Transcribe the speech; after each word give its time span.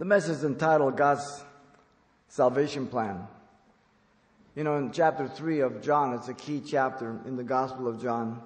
The 0.00 0.06
message 0.06 0.36
is 0.36 0.44
entitled 0.44 0.96
God's 0.96 1.44
Salvation 2.28 2.86
Plan. 2.86 3.28
You 4.56 4.64
know, 4.64 4.78
in 4.78 4.92
chapter 4.92 5.28
3 5.28 5.60
of 5.60 5.82
John, 5.82 6.14
it's 6.14 6.28
a 6.28 6.32
key 6.32 6.62
chapter 6.66 7.20
in 7.26 7.36
the 7.36 7.44
Gospel 7.44 7.86
of 7.86 8.00
John. 8.00 8.40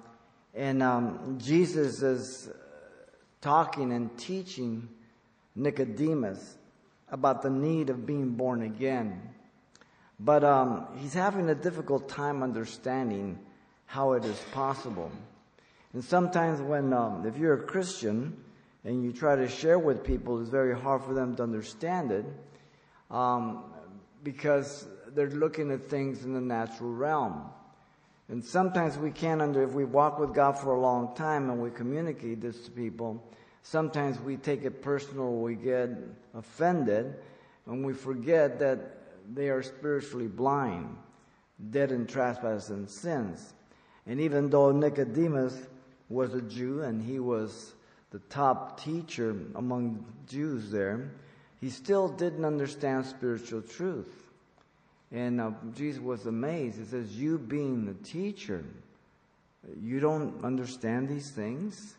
And 0.53 0.83
um, 0.83 1.39
Jesus 1.41 2.01
is 2.01 2.49
talking 3.39 3.93
and 3.93 4.17
teaching 4.17 4.89
Nicodemus 5.55 6.57
about 7.07 7.41
the 7.41 7.49
need 7.49 7.89
of 7.89 8.05
being 8.05 8.31
born 8.31 8.61
again. 8.61 9.21
But 10.19 10.43
um, 10.43 10.87
he's 10.97 11.13
having 11.13 11.49
a 11.49 11.55
difficult 11.55 12.09
time 12.09 12.43
understanding 12.43 13.39
how 13.85 14.11
it 14.11 14.25
is 14.25 14.37
possible. 14.51 15.09
And 15.93 16.03
sometimes 16.03 16.59
when, 16.59 16.91
um, 16.91 17.25
if 17.25 17.37
you're 17.37 17.53
a 17.53 17.63
Christian 17.63 18.43
and 18.85 19.03
you 19.03 19.11
try 19.11 19.35
to 19.35 19.49
share 19.49 19.79
with 19.79 20.03
people, 20.03 20.39
it's 20.39 20.49
very 20.49 20.79
hard 20.79 21.03
for 21.03 21.13
them 21.13 21.35
to 21.35 21.43
understand 21.43 22.11
it 22.11 22.25
um, 23.09 23.63
because 24.23 24.87
they're 25.07 25.29
looking 25.31 25.71
at 25.71 25.89
things 25.89 26.23
in 26.23 26.33
the 26.33 26.41
natural 26.41 26.91
realm. 26.91 27.41
And 28.29 28.43
sometimes 28.43 28.97
we 28.97 29.11
can't 29.11 29.41
under, 29.41 29.63
if 29.63 29.71
we 29.71 29.85
walk 29.85 30.19
with 30.19 30.33
God 30.33 30.57
for 30.57 30.73
a 30.75 30.79
long 30.79 31.15
time 31.15 31.49
and 31.49 31.61
we 31.61 31.71
communicate 31.71 32.41
this 32.41 32.65
to 32.65 32.71
people, 32.71 33.23
sometimes 33.63 34.19
we 34.19 34.37
take 34.37 34.63
it 34.63 34.81
personal, 34.81 35.33
we 35.33 35.55
get 35.55 35.89
offended, 36.35 37.15
and 37.65 37.85
we 37.85 37.93
forget 37.93 38.59
that 38.59 38.79
they 39.33 39.49
are 39.49 39.63
spiritually 39.63 40.27
blind, 40.27 40.95
dead 41.71 41.91
in 41.91 42.05
trespasses 42.05 42.69
and 42.69 42.89
sins. 42.89 43.53
And 44.05 44.19
even 44.19 44.49
though 44.49 44.71
Nicodemus 44.71 45.55
was 46.09 46.35
a 46.35 46.41
Jew 46.41 46.81
and 46.81 47.01
he 47.01 47.19
was 47.19 47.74
the 48.15 48.19
top 48.29 48.81
teacher 48.81 49.35
among 49.55 50.05
Jews 50.29 50.71
there, 50.71 51.11
he 51.59 51.69
still 51.69 52.07
didn't 52.07 52.45
understand 52.45 53.05
spiritual 53.05 53.61
truth. 53.61 54.07
And 55.11 55.41
uh, 55.41 55.51
Jesus 55.75 56.01
was 56.01 56.25
amazed. 56.25 56.77
He 56.77 56.85
says, 56.85 57.13
You 57.13 57.37
being 57.37 57.85
the 57.85 57.93
teacher, 58.09 58.63
you 59.81 59.99
don't 59.99 60.45
understand 60.45 61.09
these 61.09 61.29
things? 61.31 61.95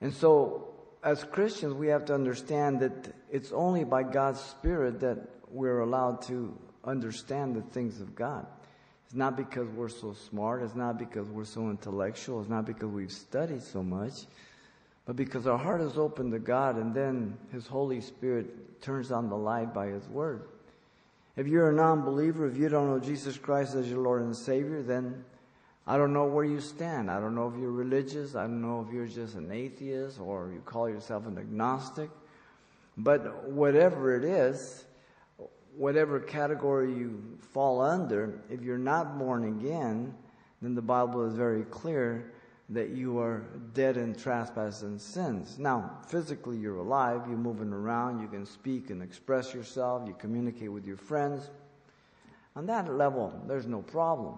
And 0.00 0.14
so, 0.14 0.68
as 1.04 1.24
Christians, 1.24 1.74
we 1.74 1.88
have 1.88 2.06
to 2.06 2.14
understand 2.14 2.80
that 2.80 3.14
it's 3.30 3.52
only 3.52 3.84
by 3.84 4.02
God's 4.02 4.40
Spirit 4.40 5.00
that 5.00 5.18
we're 5.50 5.80
allowed 5.80 6.22
to 6.28 6.56
understand 6.84 7.54
the 7.54 7.60
things 7.60 8.00
of 8.00 8.14
God. 8.14 8.46
It's 9.04 9.14
not 9.14 9.36
because 9.36 9.68
we're 9.68 9.90
so 9.90 10.14
smart. 10.14 10.62
It's 10.62 10.74
not 10.74 10.98
because 10.98 11.28
we're 11.28 11.44
so 11.44 11.68
intellectual. 11.68 12.40
It's 12.40 12.48
not 12.48 12.64
because 12.64 12.88
we've 12.88 13.12
studied 13.12 13.62
so 13.62 13.82
much. 13.82 14.24
But 15.06 15.16
because 15.16 15.46
our 15.46 15.56
heart 15.56 15.80
is 15.80 15.96
open 15.96 16.30
to 16.32 16.38
God 16.38 16.76
and 16.76 16.92
then 16.92 17.38
His 17.52 17.66
Holy 17.66 18.00
Spirit 18.00 18.82
turns 18.82 19.12
on 19.12 19.28
the 19.28 19.36
light 19.36 19.72
by 19.72 19.86
His 19.86 20.06
Word. 20.08 20.48
If 21.36 21.46
you're 21.46 21.70
a 21.70 21.72
non 21.72 22.02
believer, 22.02 22.46
if 22.46 22.56
you 22.56 22.68
don't 22.68 22.90
know 22.90 22.98
Jesus 22.98 23.38
Christ 23.38 23.74
as 23.74 23.88
your 23.88 24.00
Lord 24.00 24.22
and 24.22 24.36
Savior, 24.36 24.82
then 24.82 25.24
I 25.86 25.96
don't 25.96 26.12
know 26.12 26.24
where 26.24 26.44
you 26.44 26.60
stand. 26.60 27.10
I 27.10 27.20
don't 27.20 27.36
know 27.36 27.46
if 27.46 27.60
you're 27.60 27.70
religious. 27.70 28.34
I 28.34 28.42
don't 28.42 28.60
know 28.60 28.84
if 28.86 28.92
you're 28.92 29.06
just 29.06 29.36
an 29.36 29.52
atheist 29.52 30.18
or 30.18 30.50
you 30.52 30.60
call 30.64 30.88
yourself 30.88 31.26
an 31.26 31.38
agnostic. 31.38 32.10
But 32.96 33.50
whatever 33.50 34.16
it 34.16 34.24
is, 34.24 34.84
whatever 35.76 36.18
category 36.18 36.92
you 36.92 37.38
fall 37.52 37.80
under, 37.80 38.40
if 38.50 38.62
you're 38.62 38.78
not 38.78 39.18
born 39.18 39.44
again, 39.44 40.14
then 40.62 40.74
the 40.74 40.82
Bible 40.82 41.24
is 41.26 41.34
very 41.34 41.62
clear 41.64 42.32
that 42.68 42.90
you 42.90 43.18
are 43.18 43.44
dead 43.74 43.96
in 43.96 44.14
trespasses 44.14 44.82
and 44.82 45.00
sins. 45.00 45.58
Now, 45.58 45.98
physically 46.08 46.56
you're 46.56 46.78
alive, 46.78 47.22
you're 47.28 47.38
moving 47.38 47.72
around, 47.72 48.20
you 48.20 48.26
can 48.26 48.44
speak 48.44 48.90
and 48.90 49.02
express 49.02 49.54
yourself, 49.54 50.06
you 50.06 50.14
communicate 50.18 50.72
with 50.72 50.84
your 50.84 50.96
friends. 50.96 51.48
On 52.56 52.66
that 52.66 52.92
level, 52.92 53.40
there's 53.46 53.66
no 53.66 53.82
problem. 53.82 54.36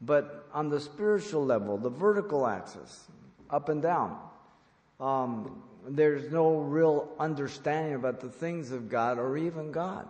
But 0.00 0.48
on 0.52 0.68
the 0.68 0.80
spiritual 0.80 1.44
level, 1.44 1.76
the 1.76 1.90
vertical 1.90 2.46
axis, 2.46 3.04
up 3.50 3.68
and 3.68 3.82
down, 3.82 4.18
um, 5.00 5.62
there's 5.86 6.30
no 6.32 6.58
real 6.58 7.08
understanding 7.20 7.94
about 7.94 8.20
the 8.20 8.28
things 8.28 8.72
of 8.72 8.88
God 8.88 9.18
or 9.18 9.36
even 9.36 9.70
God. 9.70 10.06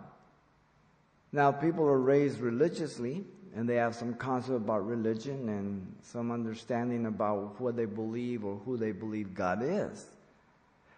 Now, 1.31 1.51
people 1.51 1.87
are 1.87 1.99
raised 1.99 2.39
religiously, 2.39 3.23
and 3.55 3.67
they 3.67 3.75
have 3.75 3.95
some 3.95 4.13
concept 4.13 4.55
about 4.55 4.85
religion 4.85 5.49
and 5.49 5.95
some 6.01 6.31
understanding 6.31 7.05
about 7.05 7.59
what 7.59 7.75
they 7.75 7.85
believe 7.85 8.45
or 8.45 8.57
who 8.65 8.77
they 8.77 8.91
believe 8.91 9.33
God 9.33 9.59
is. 9.63 10.05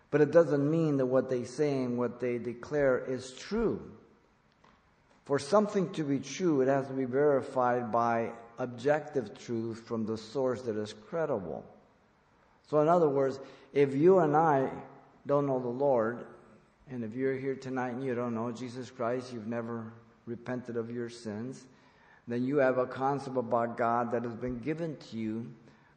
But 0.09 0.21
it 0.21 0.31
doesn't 0.31 0.69
mean 0.69 0.97
that 0.97 1.05
what 1.05 1.29
they 1.29 1.45
say 1.45 1.83
and 1.83 1.97
what 1.97 2.19
they 2.19 2.37
declare 2.37 3.03
is 3.07 3.31
true. 3.31 3.81
For 5.25 5.39
something 5.39 5.91
to 5.93 6.03
be 6.03 6.19
true, 6.19 6.61
it 6.61 6.67
has 6.67 6.87
to 6.87 6.93
be 6.93 7.05
verified 7.05 7.91
by 7.91 8.31
objective 8.57 9.37
truth 9.39 9.81
from 9.85 10.05
the 10.05 10.17
source 10.17 10.61
that 10.63 10.75
is 10.75 10.93
credible. 10.93 11.63
So, 12.69 12.79
in 12.79 12.89
other 12.89 13.09
words, 13.09 13.39
if 13.73 13.95
you 13.95 14.19
and 14.19 14.35
I 14.35 14.69
don't 15.25 15.47
know 15.47 15.59
the 15.59 15.69
Lord, 15.69 16.25
and 16.89 17.03
if 17.03 17.15
you're 17.15 17.37
here 17.37 17.55
tonight 17.55 17.91
and 17.91 18.03
you 18.03 18.13
don't 18.13 18.35
know 18.35 18.51
Jesus 18.51 18.89
Christ, 18.89 19.31
you've 19.31 19.47
never 19.47 19.93
repented 20.25 20.75
of 20.75 20.91
your 20.91 21.09
sins, 21.09 21.65
then 22.27 22.43
you 22.43 22.57
have 22.57 22.77
a 22.77 22.85
concept 22.85 23.37
about 23.37 23.77
God 23.77 24.11
that 24.11 24.23
has 24.23 24.33
been 24.33 24.59
given 24.59 24.95
to 25.09 25.17
you 25.17 25.51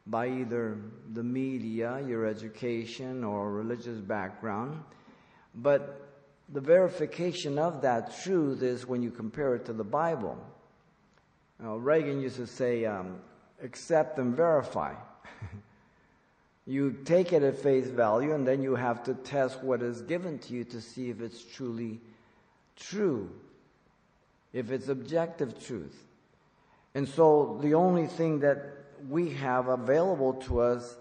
by 0.07 0.27
either 0.27 0.77
the 1.13 1.23
media, 1.23 2.03
your 2.07 2.25
education, 2.25 3.23
or 3.23 3.51
religious 3.51 3.99
background. 3.99 4.83
But 5.55 6.01
the 6.49 6.61
verification 6.61 7.57
of 7.57 7.81
that 7.81 8.21
truth 8.23 8.61
is 8.61 8.85
when 8.85 9.01
you 9.01 9.09
compare 9.09 9.55
it 9.55 9.65
to 9.65 9.73
the 9.73 9.83
Bible. 9.83 10.37
Now, 11.59 11.77
Reagan 11.77 12.21
used 12.21 12.35
to 12.35 12.47
say, 12.47 12.85
um, 12.85 13.19
accept 13.63 14.19
and 14.19 14.35
verify. 14.35 14.93
you 16.67 16.91
take 17.05 17.33
it 17.33 17.41
at 17.41 17.57
face 17.57 17.87
value, 17.87 18.33
and 18.33 18.45
then 18.45 18.61
you 18.61 18.75
have 18.75 19.03
to 19.05 19.13
test 19.13 19.63
what 19.63 19.81
is 19.81 20.01
given 20.01 20.37
to 20.39 20.53
you 20.53 20.63
to 20.65 20.81
see 20.81 21.09
if 21.09 21.21
it's 21.21 21.43
truly 21.43 21.99
true, 22.75 23.31
if 24.53 24.69
it's 24.69 24.89
objective 24.89 25.65
truth. 25.65 26.05
And 26.95 27.07
so 27.07 27.59
the 27.61 27.73
only 27.73 28.07
thing 28.07 28.39
that 28.39 28.57
we 29.09 29.29
have 29.31 29.67
available 29.67 30.33
to 30.45 30.61
us 30.61 30.95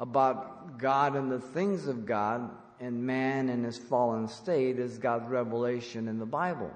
about 0.00 0.78
God 0.78 1.14
and 1.14 1.30
the 1.30 1.38
things 1.38 1.86
of 1.86 2.06
God 2.06 2.50
and 2.80 3.06
man 3.06 3.50
in 3.50 3.62
his 3.62 3.78
fallen 3.78 4.26
state 4.26 4.78
is 4.78 4.98
God's 4.98 5.28
revelation 5.28 6.08
in 6.08 6.18
the 6.18 6.26
Bible. 6.26 6.72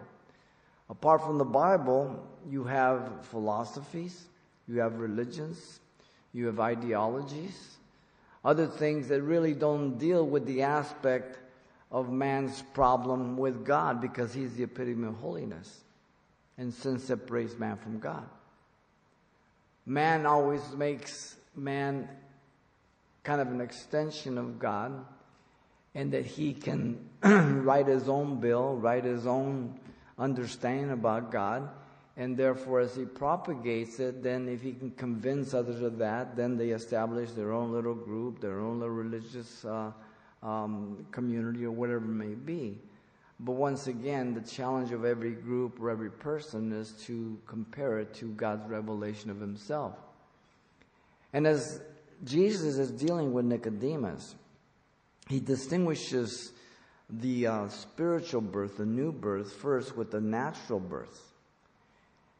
Apart 0.90 1.24
from 1.24 1.38
the 1.38 1.44
Bible, 1.44 2.22
you 2.48 2.64
have 2.64 3.24
philosophies, 3.26 4.26
you 4.68 4.80
have 4.80 4.98
religions, 4.98 5.80
you 6.34 6.46
have 6.46 6.60
ideologies, 6.60 7.78
other 8.44 8.66
things 8.66 9.08
that 9.08 9.22
really 9.22 9.54
don't 9.54 9.98
deal 9.98 10.26
with 10.26 10.46
the 10.46 10.62
aspect 10.62 11.38
of 11.90 12.12
man's 12.12 12.62
problem 12.74 13.38
with 13.38 13.64
God 13.64 14.02
because 14.02 14.34
he's 14.34 14.54
the 14.54 14.64
epitome 14.64 15.08
of 15.08 15.14
holiness. 15.16 15.80
And 16.58 16.72
sin 16.72 16.98
separates 16.98 17.58
man 17.58 17.76
from 17.78 17.98
God 17.98 18.28
man 19.88 20.26
always 20.26 20.60
makes 20.76 21.36
man 21.56 22.08
kind 23.24 23.40
of 23.40 23.48
an 23.48 23.60
extension 23.60 24.38
of 24.38 24.58
God, 24.58 25.04
and 25.94 26.12
that 26.12 26.26
he 26.26 26.52
can 26.52 27.08
write 27.22 27.88
his 27.88 28.08
own 28.08 28.38
bill, 28.38 28.76
write 28.76 29.04
his 29.04 29.26
own 29.26 29.80
understanding 30.18 30.90
about 30.90 31.32
God, 31.32 31.68
and 32.16 32.36
therefore, 32.36 32.80
as 32.80 32.94
he 32.94 33.04
propagates 33.04 33.98
it, 34.00 34.22
then 34.22 34.48
if 34.48 34.60
he 34.60 34.72
can 34.72 34.90
convince 34.90 35.54
others 35.54 35.80
of 35.80 35.98
that, 35.98 36.36
then 36.36 36.56
they 36.56 36.70
establish 36.70 37.30
their 37.30 37.52
own 37.52 37.72
little 37.72 37.94
group, 37.94 38.40
their 38.40 38.60
own 38.60 38.80
little 38.80 38.94
religious 38.94 39.64
uh, 39.64 39.92
um, 40.42 41.06
community, 41.12 41.64
or 41.64 41.70
whatever 41.70 42.04
it 42.04 42.08
may 42.08 42.34
be. 42.34 42.78
But 43.40 43.52
once 43.52 43.86
again, 43.86 44.34
the 44.34 44.40
challenge 44.40 44.90
of 44.90 45.04
every 45.04 45.32
group 45.32 45.80
or 45.80 45.90
every 45.90 46.10
person 46.10 46.72
is 46.72 46.92
to 47.04 47.38
compare 47.46 48.00
it 48.00 48.14
to 48.14 48.26
God's 48.32 48.68
revelation 48.68 49.30
of 49.30 49.40
himself. 49.40 49.94
And 51.32 51.46
as 51.46 51.80
Jesus 52.24 52.78
is 52.78 52.90
dealing 52.90 53.32
with 53.32 53.44
Nicodemus, 53.44 54.34
he 55.28 55.38
distinguishes 55.38 56.52
the 57.10 57.46
uh, 57.46 57.68
spiritual 57.68 58.40
birth, 58.40 58.78
the 58.78 58.86
new 58.86 59.12
birth, 59.12 59.52
first 59.52 59.96
with 59.96 60.10
the 60.10 60.20
natural 60.20 60.80
birth. 60.80 61.22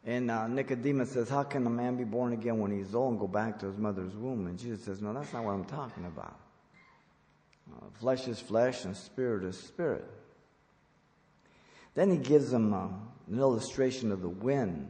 And 0.05 0.29
uh, 0.29 0.47
Nicodemus 0.47 1.11
says, 1.11 1.29
How 1.29 1.43
can 1.43 1.65
a 1.65 1.69
man 1.69 1.95
be 1.95 2.03
born 2.03 2.33
again 2.33 2.59
when 2.59 2.71
he's 2.71 2.93
old 2.93 3.11
and 3.11 3.19
go 3.19 3.27
back 3.27 3.59
to 3.59 3.67
his 3.67 3.77
mother's 3.77 4.15
womb? 4.15 4.47
And 4.47 4.57
Jesus 4.57 4.83
says, 4.83 5.01
No, 5.01 5.13
that's 5.13 5.33
not 5.33 5.43
what 5.43 5.51
I'm 5.51 5.65
talking 5.65 6.05
about. 6.05 6.39
Uh, 7.71 7.85
flesh 7.99 8.27
is 8.27 8.39
flesh 8.39 8.85
and 8.85 8.95
spirit 8.95 9.43
is 9.43 9.57
spirit. 9.57 10.05
Then 11.99 12.11
he 12.11 12.17
gives 12.17 12.49
them 12.49 12.73
uh, 12.73 12.87
an 13.29 13.39
illustration 13.39 14.13
of 14.13 14.21
the 14.21 14.29
wind. 14.29 14.89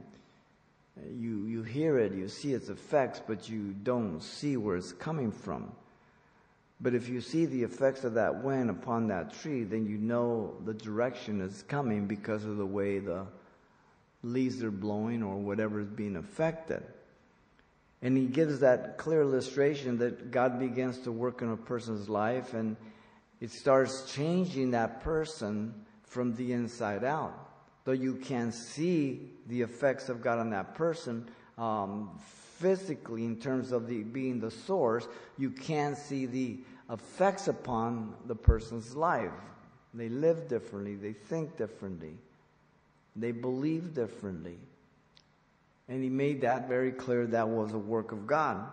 You, 0.95 1.47
you 1.47 1.63
hear 1.63 1.97
it, 1.97 2.13
you 2.13 2.27
see 2.27 2.53
its 2.53 2.69
effects, 2.69 3.19
but 3.25 3.50
you 3.50 3.73
don't 3.81 4.21
see 4.21 4.57
where 4.57 4.77
it's 4.77 4.91
coming 4.91 5.31
from. 5.31 5.71
But 6.79 6.94
if 6.94 7.09
you 7.09 7.19
see 7.19 7.47
the 7.47 7.63
effects 7.63 8.03
of 8.03 8.13
that 8.13 8.44
wind 8.44 8.69
upon 8.69 9.07
that 9.07 9.33
tree, 9.41 9.63
then 9.63 9.88
you 9.88 9.97
know 9.97 10.53
the 10.65 10.73
direction 10.75 11.41
it's 11.41 11.63
coming 11.63 12.06
because 12.06 12.45
of 12.45 12.57
the 12.57 12.65
way 12.65 13.00
the 13.00 13.25
leaves 14.21 14.63
are 14.63 14.69
blowing 14.69 15.23
or 15.23 15.35
whatever 15.35 15.79
is 15.79 15.88
being 15.88 16.15
affected. 16.15 16.83
And 18.03 18.15
he 18.15 18.27
gives 18.27 18.59
that 18.59 19.00
clear 19.00 19.23
illustration 19.23 19.97
that 19.97 20.29
God 20.29 20.59
begins 20.59 21.00
to 21.00 21.11
work 21.11 21.41
in 21.41 21.50
a 21.50 21.57
person's 21.57 22.07
life 22.07 22.53
and 22.53 22.77
it 23.41 23.50
starts 23.50 24.13
changing 24.13 24.69
that 24.71 25.01
person 25.01 25.73
from 26.09 26.35
the 26.35 26.51
inside 26.51 27.03
out. 27.03 27.33
Though 27.85 27.94
you 27.94 28.15
can 28.15 28.51
see 28.51 29.31
the 29.47 29.61
effects 29.61 30.09
of 30.09 30.21
God 30.21 30.39
on 30.39 30.50
that 30.50 30.75
person, 30.75 31.29
um, 31.57 32.09
physically 32.57 33.23
in 33.23 33.38
terms 33.38 33.71
of 33.71 33.88
the 33.88 34.03
being 34.03 34.39
the 34.39 34.51
source, 34.51 35.07
you 35.38 35.50
can 35.50 35.95
see 35.95 36.25
the 36.25 36.59
effects 36.89 37.47
upon 37.47 38.13
the 38.25 38.35
person's 38.35 38.95
life. 38.95 39.31
They 39.94 40.09
live 40.09 40.47
differently, 40.47 40.95
they 40.95 41.13
think 41.13 41.57
differently, 41.57 42.17
they 43.15 43.31
believe 43.31 43.94
differently. 43.94 44.57
And 45.88 46.03
he 46.03 46.09
made 46.09 46.41
that 46.41 46.67
very 46.67 46.91
clear 46.91 47.25
that 47.27 47.50
was 47.50 47.73
a 47.73 47.79
work 47.79 48.11
of 48.11 48.27
God. 48.27 48.67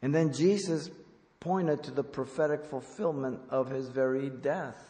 And 0.00 0.14
then 0.14 0.32
Jesus 0.32 0.90
pointed 1.40 1.82
to 1.84 1.90
the 1.90 2.04
prophetic 2.04 2.64
fulfillment 2.64 3.40
of 3.50 3.70
his 3.70 3.88
very 3.88 4.30
death. 4.30 4.89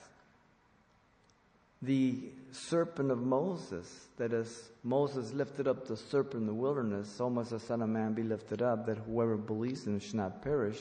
The 1.82 2.19
serpent 2.53 3.11
of 3.11 3.19
Moses, 3.19 4.09
that 4.19 4.32
as 4.32 4.71
Moses 4.85 5.32
lifted 5.32 5.67
up 5.67 5.87
the 5.87 5.97
serpent 5.97 6.43
in 6.43 6.47
the 6.47 6.55
wilderness, 6.55 7.09
so 7.09 7.31
must 7.31 7.50
the 7.50 7.61
Son 7.61 7.81
of 7.81 7.88
Man 7.88 8.12
be 8.12 8.23
lifted 8.23 8.61
up, 8.61 8.87
that 8.87 8.99
whoever 8.99 9.37
believes 9.37 9.87
in 9.87 9.94
him 9.94 10.00
should 10.00 10.17
not 10.17 10.43
perish, 10.43 10.79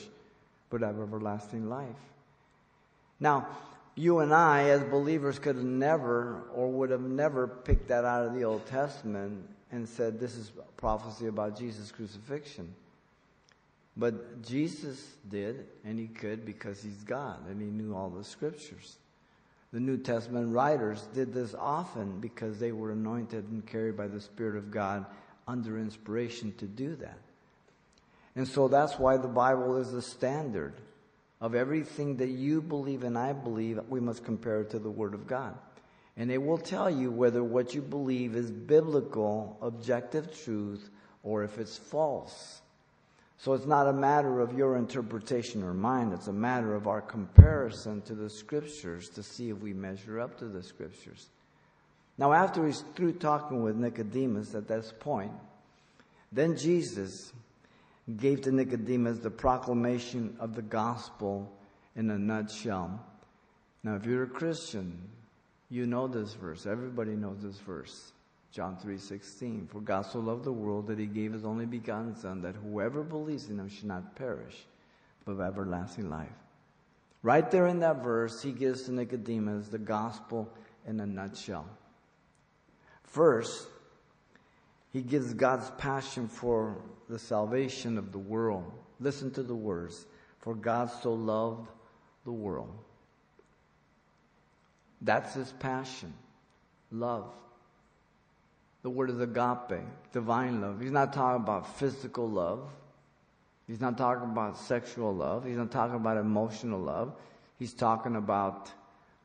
but 0.68 0.82
have 0.82 1.00
everlasting 1.00 1.68
life. 1.68 1.88
Now, 3.18 3.46
you 3.94 4.20
and 4.20 4.32
I, 4.32 4.70
as 4.70 4.82
believers, 4.84 5.38
could 5.38 5.56
have 5.56 5.64
never 5.64 6.42
or 6.54 6.70
would 6.70 6.90
have 6.90 7.00
never 7.00 7.46
picked 7.46 7.88
that 7.88 8.04
out 8.04 8.26
of 8.26 8.34
the 8.34 8.44
Old 8.44 8.66
Testament 8.66 9.46
and 9.72 9.88
said, 9.88 10.20
This 10.20 10.36
is 10.36 10.52
prophecy 10.76 11.26
about 11.26 11.58
Jesus' 11.58 11.90
crucifixion. 11.90 12.74
But 13.96 14.42
Jesus 14.42 15.16
did, 15.28 15.66
and 15.84 15.98
he 15.98 16.06
could 16.06 16.46
because 16.46 16.82
he's 16.82 17.02
God 17.04 17.46
and 17.48 17.60
he 17.60 17.68
knew 17.68 17.94
all 17.94 18.08
the 18.08 18.24
scriptures. 18.24 18.96
The 19.72 19.80
New 19.80 19.98
Testament 19.98 20.52
writers 20.52 21.06
did 21.14 21.32
this 21.32 21.54
often 21.54 22.18
because 22.20 22.58
they 22.58 22.72
were 22.72 22.90
anointed 22.90 23.48
and 23.50 23.64
carried 23.64 23.96
by 23.96 24.08
the 24.08 24.20
Spirit 24.20 24.56
of 24.56 24.70
God 24.70 25.06
under 25.46 25.78
inspiration 25.78 26.52
to 26.58 26.66
do 26.66 26.96
that. 26.96 27.18
And 28.34 28.46
so 28.46 28.68
that's 28.68 28.98
why 28.98 29.16
the 29.16 29.28
Bible 29.28 29.76
is 29.76 29.92
the 29.92 30.02
standard 30.02 30.74
of 31.40 31.54
everything 31.54 32.16
that 32.16 32.28
you 32.28 32.60
believe 32.60 33.04
and 33.04 33.16
I 33.16 33.32
believe, 33.32 33.80
we 33.88 34.00
must 34.00 34.24
compare 34.24 34.60
it 34.60 34.70
to 34.70 34.78
the 34.78 34.90
Word 34.90 35.14
of 35.14 35.26
God. 35.26 35.56
And 36.16 36.30
it 36.30 36.42
will 36.42 36.58
tell 36.58 36.90
you 36.90 37.10
whether 37.10 37.42
what 37.42 37.74
you 37.74 37.80
believe 37.80 38.34
is 38.34 38.50
biblical, 38.50 39.56
objective 39.62 40.36
truth, 40.44 40.90
or 41.22 41.44
if 41.44 41.58
it's 41.58 41.78
false. 41.78 42.60
So 43.42 43.54
it's 43.54 43.64
not 43.64 43.88
a 43.88 43.92
matter 43.92 44.40
of 44.40 44.52
your 44.52 44.76
interpretation 44.76 45.62
or 45.62 45.72
mine, 45.72 46.12
it's 46.12 46.26
a 46.26 46.32
matter 46.32 46.74
of 46.74 46.86
our 46.86 47.00
comparison 47.00 48.02
to 48.02 48.14
the 48.14 48.28
scriptures 48.28 49.08
to 49.10 49.22
see 49.22 49.48
if 49.48 49.56
we 49.60 49.72
measure 49.72 50.20
up 50.20 50.38
to 50.40 50.44
the 50.44 50.62
scriptures. 50.62 51.30
Now, 52.18 52.34
after 52.34 52.66
he's 52.66 52.84
through 52.94 53.14
talking 53.14 53.62
with 53.62 53.76
Nicodemus 53.76 54.54
at 54.54 54.68
this 54.68 54.92
point, 55.00 55.32
then 56.30 56.54
Jesus 56.54 57.32
gave 58.18 58.42
to 58.42 58.52
Nicodemus 58.52 59.20
the 59.20 59.30
proclamation 59.30 60.36
of 60.38 60.54
the 60.54 60.60
gospel 60.60 61.50
in 61.96 62.10
a 62.10 62.18
nutshell. 62.18 63.00
Now, 63.82 63.94
if 63.94 64.04
you're 64.04 64.24
a 64.24 64.28
Christian, 64.28 65.00
you 65.70 65.86
know 65.86 66.08
this 66.08 66.34
verse. 66.34 66.66
Everybody 66.66 67.12
knows 67.12 67.38
this 67.40 67.56
verse. 67.56 68.12
John 68.52 68.76
3:16 68.76 69.68
For 69.68 69.80
God 69.80 70.02
so 70.02 70.18
loved 70.18 70.44
the 70.44 70.52
world 70.52 70.88
that 70.88 70.98
he 70.98 71.06
gave 71.06 71.32
his 71.32 71.44
only 71.44 71.66
begotten 71.66 72.16
son 72.16 72.42
that 72.42 72.56
whoever 72.56 73.02
believes 73.02 73.48
in 73.48 73.58
him 73.58 73.68
should 73.68 73.86
not 73.86 74.16
perish 74.16 74.66
but 75.24 75.32
have 75.32 75.40
everlasting 75.40 76.10
life. 76.10 76.28
Right 77.22 77.48
there 77.50 77.66
in 77.66 77.80
that 77.80 78.02
verse 78.02 78.42
he 78.42 78.52
gives 78.52 78.82
to 78.82 78.92
Nicodemus 78.92 79.68
the 79.68 79.78
gospel 79.78 80.52
in 80.86 80.98
a 81.00 81.06
nutshell. 81.06 81.66
First, 83.04 83.68
he 84.92 85.02
gives 85.02 85.34
God's 85.34 85.70
passion 85.78 86.26
for 86.28 86.82
the 87.08 87.18
salvation 87.18 87.98
of 87.98 88.12
the 88.12 88.18
world. 88.18 88.72
Listen 88.98 89.30
to 89.32 89.42
the 89.42 89.54
words. 89.54 90.06
For 90.40 90.54
God 90.54 90.90
so 91.02 91.12
loved 91.12 91.68
the 92.24 92.32
world. 92.32 92.72
That's 95.02 95.34
his 95.34 95.52
passion. 95.52 96.12
Love. 96.90 97.32
The 98.82 98.90
word 98.90 99.10
is 99.10 99.20
agape, 99.20 99.80
divine 100.12 100.60
love. 100.60 100.80
He's 100.80 100.90
not 100.90 101.12
talking 101.12 101.42
about 101.42 101.78
physical 101.78 102.28
love. 102.28 102.68
He's 103.66 103.80
not 103.80 103.98
talking 103.98 104.30
about 104.30 104.58
sexual 104.58 105.14
love. 105.14 105.44
He's 105.44 105.56
not 105.56 105.70
talking 105.70 105.96
about 105.96 106.16
emotional 106.16 106.80
love. 106.80 107.14
He's 107.58 107.74
talking 107.74 108.16
about 108.16 108.72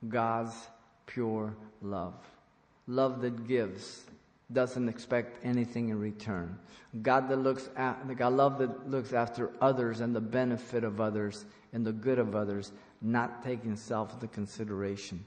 God's 0.08 0.54
pure 1.06 1.56
love. 1.82 2.14
Love 2.88 3.22
that 3.22 3.48
gives, 3.48 4.04
doesn't 4.52 4.90
expect 4.90 5.44
anything 5.44 5.90
in 5.90 6.00
return. 6.00 6.60
God 7.02 7.30
that 7.30 7.38
looks 7.38 7.70
at, 7.76 8.16
God 8.18 8.34
love 8.34 8.60
that 8.60 8.90
looks 8.90 9.14
after 9.14 9.52
others 9.62 10.02
and 10.02 10.16
the 10.16 10.22
benefit 10.22 10.84
of 10.84 11.02
others 11.02 11.46
and 11.74 11.86
the 11.86 11.94
good 11.94 12.20
of 12.20 12.36
others, 12.36 12.72
not 13.02 13.44
taking 13.44 13.76
self 13.76 14.14
into 14.14 14.28
consideration. 14.28 15.24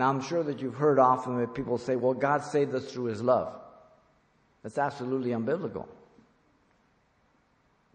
Now, 0.00 0.08
I'm 0.08 0.22
sure 0.22 0.42
that 0.42 0.62
you've 0.62 0.76
heard 0.76 0.98
often 0.98 1.36
that 1.40 1.52
people 1.52 1.76
say, 1.76 1.94
well, 1.94 2.14
God 2.14 2.42
saved 2.42 2.74
us 2.74 2.90
through 2.90 3.04
His 3.04 3.20
love. 3.20 3.52
That's 4.62 4.78
absolutely 4.78 5.32
unbiblical. 5.32 5.86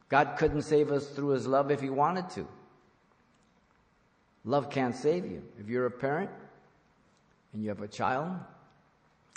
God 0.08 0.36
couldn't 0.38 0.62
save 0.62 0.92
us 0.92 1.08
through 1.08 1.30
His 1.30 1.48
love 1.48 1.72
if 1.72 1.82
He 1.82 1.90
wanted 1.90 2.30
to. 2.36 2.48
Love 4.44 4.70
can't 4.70 4.96
save 4.96 5.26
you. 5.26 5.42
If 5.60 5.68
you're 5.68 5.88
a 5.88 5.92
parent 5.92 6.30
and 7.54 7.64
you 7.64 7.70
have 7.70 7.82
a 7.82 7.88
child 7.88 8.38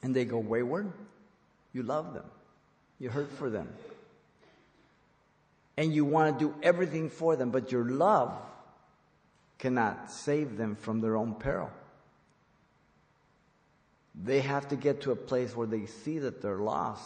and 0.02 0.14
they 0.14 0.26
go 0.26 0.36
wayward, 0.36 0.92
you 1.72 1.82
love 1.82 2.12
them. 2.12 2.26
You 2.98 3.08
hurt 3.08 3.32
for 3.32 3.48
them. 3.48 3.70
And 5.78 5.94
you 5.94 6.04
want 6.04 6.38
to 6.38 6.44
do 6.44 6.54
everything 6.62 7.08
for 7.08 7.34
them, 7.34 7.48
but 7.48 7.72
your 7.72 7.86
love 7.86 8.38
cannot 9.58 10.10
save 10.10 10.58
them 10.58 10.76
from 10.76 11.00
their 11.00 11.16
own 11.16 11.34
peril. 11.34 11.70
They 14.22 14.40
have 14.40 14.68
to 14.68 14.76
get 14.76 15.02
to 15.02 15.12
a 15.12 15.16
place 15.16 15.54
where 15.54 15.66
they 15.66 15.86
see 15.86 16.18
that 16.18 16.42
they're 16.42 16.58
lost. 16.58 17.04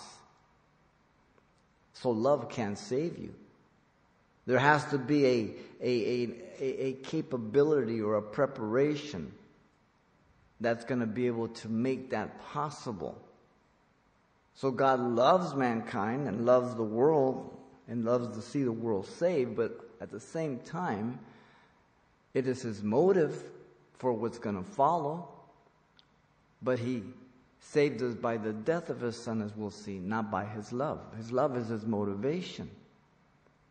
So 1.92 2.11
love 2.11 2.49
can't 2.49 2.78
save 2.78 3.19
you. 3.19 3.35
There 4.47 4.59
has 4.59 4.85
to 4.87 4.99
be 4.99 5.26
a, 5.26 5.54
a, 5.81 6.28
a, 6.59 6.85
a 6.87 6.92
capability 6.95 8.00
or 8.00 8.16
a 8.16 8.23
preparation 8.23 9.33
that's 10.61 10.85
going 10.85 11.00
to 11.00 11.07
be 11.07 11.26
able 11.26 11.49
to 11.49 11.69
make 11.69 12.11
that 12.11 12.40
possible. 12.52 13.21
So 14.54 14.71
God 14.71 15.00
loves 15.00 15.54
mankind 15.54 16.28
and 16.28 16.47
loves 16.47 16.75
the 16.75 16.83
world 16.83 17.57
and 17.88 18.04
loves 18.04 18.37
to 18.37 18.42
see 18.42 18.62
the 18.62 18.73
world 18.73 19.07
saved, 19.07 19.57
but 19.57 19.78
at 20.00 20.11
the 20.11 20.21
same 20.21 20.59
time, 20.61 21.19
it 22.35 22.47
is 22.47 22.62
his 22.62 22.83
motive 22.83 23.45
for 23.99 24.12
what's 24.12 24.38
going 24.38 24.57
to 24.57 24.71
follow. 24.71 25.28
But 26.62 26.78
he 26.78 27.02
saved 27.61 28.02
us 28.02 28.14
by 28.14 28.37
the 28.37 28.52
death 28.52 28.90
of 28.90 29.00
his 29.00 29.16
son, 29.16 29.42
as 29.42 29.57
we'll 29.57 29.71
see, 29.71 29.99
not 29.99 30.31
by 30.31 30.45
his 30.45 30.73
love. 30.73 31.00
His 31.16 31.33
love 31.33 31.57
is 31.57 31.69
his 31.69 31.87
motivation. 31.87 32.71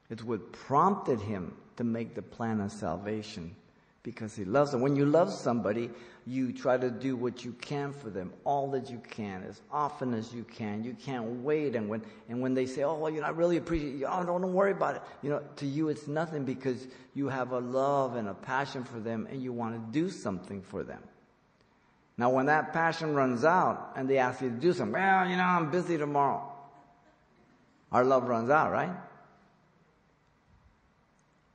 It's 0.10 0.24
what 0.24 0.52
prompted 0.52 1.22
him 1.22 1.54
to 1.78 1.84
make 1.84 2.16
the 2.16 2.22
plan 2.22 2.60
of 2.60 2.72
salvation 2.72 3.56
because 4.04 4.36
he 4.36 4.46
loves 4.46 4.72
them. 4.72 4.82
When 4.82 4.96
you 4.96 5.06
love 5.06 5.32
somebody, 5.32 5.90
you 6.26 6.52
try 6.52 6.78
to 6.78 6.90
do 6.90 7.16
what 7.16 7.46
you 7.46 7.54
can 7.54 7.94
for 7.94 8.10
them, 8.10 8.34
all 8.44 8.70
that 8.72 8.90
you 8.90 9.02
can, 9.10 9.44
as 9.44 9.62
often 9.72 10.14
as 10.14 10.34
you 10.34 10.44
can. 10.44 10.84
You 10.84 10.94
can't 10.94 11.44
wait. 11.44 11.76
And 11.76 11.88
when, 11.88 12.02
and 12.28 12.42
when 12.42 12.54
they 12.54 12.66
say, 12.66 12.84
oh, 12.84 12.96
well, 12.96 13.12
you 13.12 13.22
know, 13.22 13.28
I 13.28 13.32
really 13.32 13.58
appreciate 13.58 13.96
you, 13.96 14.08
oh, 14.08 14.26
don't, 14.26 14.42
don't 14.42 14.54
worry 14.54 14.72
about 14.72 14.96
it. 14.96 15.02
You 15.22 15.30
know, 15.30 15.44
to 15.58 15.66
you, 15.66 15.90
it's 15.90 16.08
nothing 16.08 16.46
because 16.46 16.88
you 17.14 17.30
have 17.30 17.52
a 17.52 17.60
love 17.60 18.16
and 18.16 18.28
a 18.28 18.34
passion 18.34 18.84
for 18.84 19.00
them 19.00 19.28
and 19.32 19.42
you 19.42 19.54
want 19.54 19.76
to 19.76 20.00
do 20.00 20.10
something 20.10 20.62
for 20.62 20.84
them. 20.84 21.02
Now, 22.22 22.30
when 22.30 22.46
that 22.46 22.72
passion 22.72 23.16
runs 23.16 23.44
out 23.44 23.94
and 23.96 24.08
they 24.08 24.20
ask 24.20 24.44
you 24.44 24.50
to 24.52 24.56
do 24.56 24.74
something, 24.74 24.94
well, 24.94 25.28
you 25.28 25.38
know, 25.38 25.44
I'm 25.44 25.72
busy 25.72 25.98
tomorrow. 25.98 26.48
Our 27.92 28.06
love 28.06 28.28
runs 28.28 28.52
out, 28.52 28.72
right? 28.72 28.96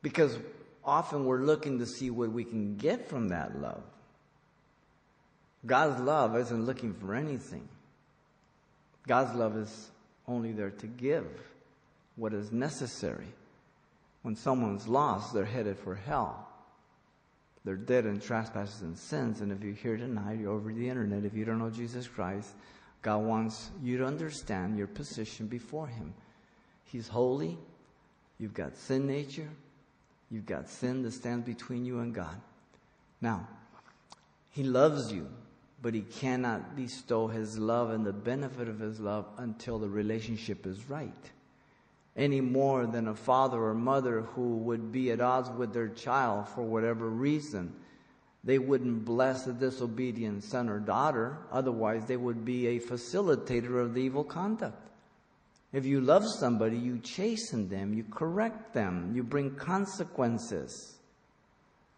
Because 0.02 0.36
often 0.84 1.24
we're 1.24 1.42
looking 1.44 1.78
to 1.78 1.86
see 1.86 2.10
what 2.10 2.32
we 2.32 2.42
can 2.42 2.78
get 2.78 3.08
from 3.08 3.28
that 3.28 3.60
love. 3.60 3.80
God's 5.64 6.00
love 6.00 6.36
isn't 6.36 6.66
looking 6.66 6.94
for 6.94 7.14
anything. 7.14 7.68
God's 9.06 9.36
love 9.36 9.56
is 9.56 9.90
only 10.26 10.50
there 10.50 10.70
to 10.70 10.88
give 10.88 11.28
what 12.16 12.32
is 12.32 12.50
necessary. 12.50 13.28
When 14.22 14.34
someone's 14.34 14.88
lost, 14.88 15.32
they're 15.32 15.44
headed 15.44 15.78
for 15.78 15.94
hell. 15.94 16.45
They're 17.66 17.74
dead 17.74 18.06
in 18.06 18.20
trespasses 18.20 18.82
and 18.82 18.96
sins. 18.96 19.40
And 19.40 19.50
if 19.50 19.60
you're 19.60 19.74
here 19.74 19.96
tonight, 19.96 20.38
you're 20.38 20.52
over 20.52 20.72
the 20.72 20.88
internet, 20.88 21.24
if 21.24 21.34
you 21.34 21.44
don't 21.44 21.58
know 21.58 21.68
Jesus 21.68 22.06
Christ, 22.06 22.54
God 23.02 23.24
wants 23.24 23.70
you 23.82 23.98
to 23.98 24.06
understand 24.06 24.78
your 24.78 24.86
position 24.86 25.48
before 25.48 25.88
Him. 25.88 26.14
He's 26.84 27.08
holy. 27.08 27.58
You've 28.38 28.54
got 28.54 28.76
sin 28.76 29.08
nature. 29.08 29.48
You've 30.30 30.46
got 30.46 30.68
sin 30.68 31.02
that 31.02 31.12
stands 31.12 31.44
between 31.44 31.84
you 31.84 31.98
and 31.98 32.14
God. 32.14 32.40
Now, 33.20 33.48
He 34.50 34.62
loves 34.62 35.12
you, 35.12 35.28
but 35.82 35.92
He 35.92 36.02
cannot 36.02 36.76
bestow 36.76 37.26
His 37.26 37.58
love 37.58 37.90
and 37.90 38.06
the 38.06 38.12
benefit 38.12 38.68
of 38.68 38.78
His 38.78 39.00
love 39.00 39.26
until 39.38 39.80
the 39.80 39.88
relationship 39.88 40.66
is 40.66 40.88
right 40.88 41.30
any 42.16 42.40
more 42.40 42.86
than 42.86 43.08
a 43.08 43.14
father 43.14 43.62
or 43.62 43.74
mother 43.74 44.22
who 44.22 44.56
would 44.56 44.90
be 44.90 45.10
at 45.10 45.20
odds 45.20 45.50
with 45.50 45.72
their 45.72 45.88
child 45.88 46.48
for 46.48 46.62
whatever 46.62 47.08
reason. 47.08 47.74
They 48.42 48.58
wouldn't 48.58 49.04
bless 49.04 49.46
a 49.46 49.52
disobedient 49.52 50.44
son 50.44 50.68
or 50.68 50.78
daughter, 50.78 51.36
otherwise, 51.52 52.06
they 52.06 52.16
would 52.16 52.44
be 52.44 52.68
a 52.68 52.80
facilitator 52.80 53.82
of 53.82 53.92
the 53.92 54.00
evil 54.02 54.24
conduct. 54.24 54.88
If 55.72 55.84
you 55.84 56.00
love 56.00 56.24
somebody, 56.26 56.78
you 56.78 56.98
chasten 57.00 57.68
them, 57.68 57.92
you 57.92 58.04
correct 58.10 58.72
them, 58.72 59.12
you 59.14 59.22
bring 59.22 59.56
consequences. 59.56 60.94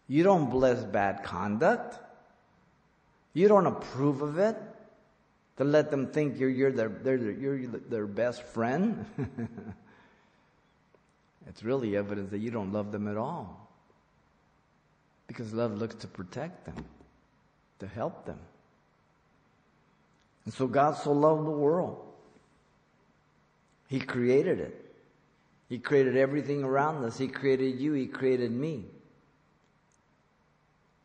You 0.07 0.23
don't 0.23 0.49
bless 0.49 0.83
bad 0.83 1.23
conduct. 1.23 1.99
You 3.33 3.47
don't 3.47 3.67
approve 3.67 4.21
of 4.23 4.39
it 4.39 4.57
to 5.57 5.63
let 5.63 5.91
them 5.91 6.07
think 6.07 6.39
you're, 6.39 6.49
you're, 6.49 6.71
their, 6.71 7.15
you're 7.15 7.67
their 7.67 8.07
best 8.07 8.43
friend. 8.43 9.05
It's 11.47 11.63
really 11.63 11.95
evidence 11.95 12.31
that 12.31 12.39
you 12.39 12.51
don't 12.51 12.71
love 12.71 12.91
them 12.91 13.07
at 13.07 13.17
all. 13.17 13.69
Because 15.27 15.53
love 15.53 15.77
looks 15.77 15.95
to 15.95 16.07
protect 16.07 16.65
them, 16.65 16.85
to 17.79 17.87
help 17.87 18.25
them. 18.25 18.39
And 20.45 20.53
so 20.53 20.67
God 20.67 20.97
so 20.97 21.11
loved 21.11 21.45
the 21.45 21.51
world. 21.51 22.03
He 23.87 23.99
created 23.99 24.59
it. 24.59 24.85
He 25.69 25.77
created 25.77 26.17
everything 26.17 26.63
around 26.63 27.03
us. 27.05 27.17
He 27.17 27.27
created 27.27 27.79
you. 27.79 27.93
He 27.93 28.07
created 28.07 28.51
me. 28.51 28.85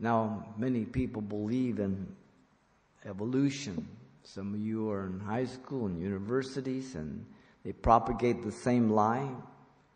Now, 0.01 0.47
many 0.57 0.85
people 0.85 1.23
believe 1.23 1.79
in 1.79 2.07
evolution. 3.07 3.87
Some 4.23 4.55
of 4.55 4.61
you 4.61 4.91
are 4.91 5.07
in 5.07 5.21
high 5.21 5.45
school 5.45 5.87
and 5.87 6.01
universities 6.01 6.95
and 6.95 7.25
they 7.65 7.73
propagate 7.73 8.43
the 8.43 8.53
same 8.53 8.91
lie 8.91 9.29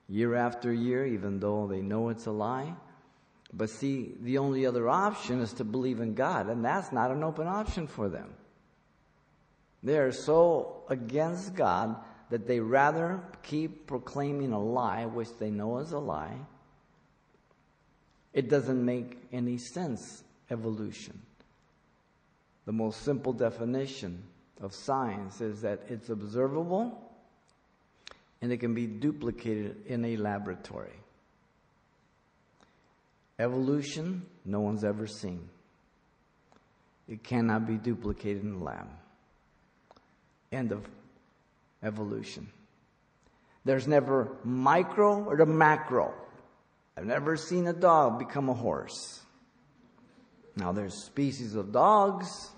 year 0.09 0.35
after 0.35 0.73
year, 0.73 1.07
even 1.07 1.39
though 1.39 1.67
they 1.67 1.81
know 1.81 2.09
it's 2.09 2.27
a 2.27 2.31
lie. 2.31 2.75
But 3.53 3.71
see, 3.71 4.15
the 4.21 4.39
only 4.39 4.67
other 4.67 4.89
option 4.89 5.41
is 5.41 5.53
to 5.55 5.65
believe 5.65 6.01
in 6.01 6.15
God, 6.15 6.49
and 6.49 6.65
that's 6.65 6.93
not 6.93 7.11
an 7.11 7.23
open 7.23 7.47
option 7.47 7.87
for 7.87 8.09
them. 8.09 8.35
They 9.83 9.99
are 9.99 10.13
so 10.13 10.83
against 10.89 11.55
God 11.55 11.97
that 12.31 12.47
they 12.47 12.61
rather 12.61 13.23
keep 13.43 13.87
proclaiming 13.87 14.53
a 14.53 14.61
lie, 14.61 15.07
which 15.07 15.29
they 15.39 15.51
know 15.51 15.79
is 15.79 15.93
a 15.93 15.99
lie. 15.99 16.37
It 18.35 18.51
doesn't 18.51 18.85
make 18.85 19.17
any 19.33 19.57
sense, 19.57 20.23
evolution. 20.51 21.23
The 22.67 22.73
most 22.73 23.03
simple 23.03 23.33
definition 23.33 24.23
of 24.61 24.75
science 24.75 25.41
is 25.41 25.63
that 25.63 25.81
it's 25.89 26.11
observable 26.11 27.08
and 28.41 28.53
it 28.53 28.59
can 28.59 28.75
be 28.75 28.87
duplicated 28.87 29.87
in 29.87 30.05
a 30.05 30.17
laboratory. 30.17 30.99
Evolution, 33.39 34.23
no 34.45 34.61
one's 34.61 34.85
ever 34.85 35.07
seen. 35.07 35.49
It 37.09 37.23
cannot 37.23 37.67
be 37.67 37.77
duplicated 37.77 38.43
in 38.43 38.59
the 38.59 38.65
lab. 38.65 38.89
End 40.53 40.73
of 40.73 40.85
evolution. 41.83 42.49
There's 43.65 43.87
never 43.87 44.37
micro 44.45 45.25
or 45.25 45.37
the 45.37 45.47
macro. 45.47 46.15
I've 46.97 47.07
never 47.07 47.37
seen 47.37 47.67
a 47.67 47.73
dog 47.73 48.19
become 48.19 48.49
a 48.49 48.55
horse. 48.55 49.21
Now 50.57 50.73
there's 50.73 50.95
species 50.95 51.55
of 51.55 51.71
dogs, 51.71 52.51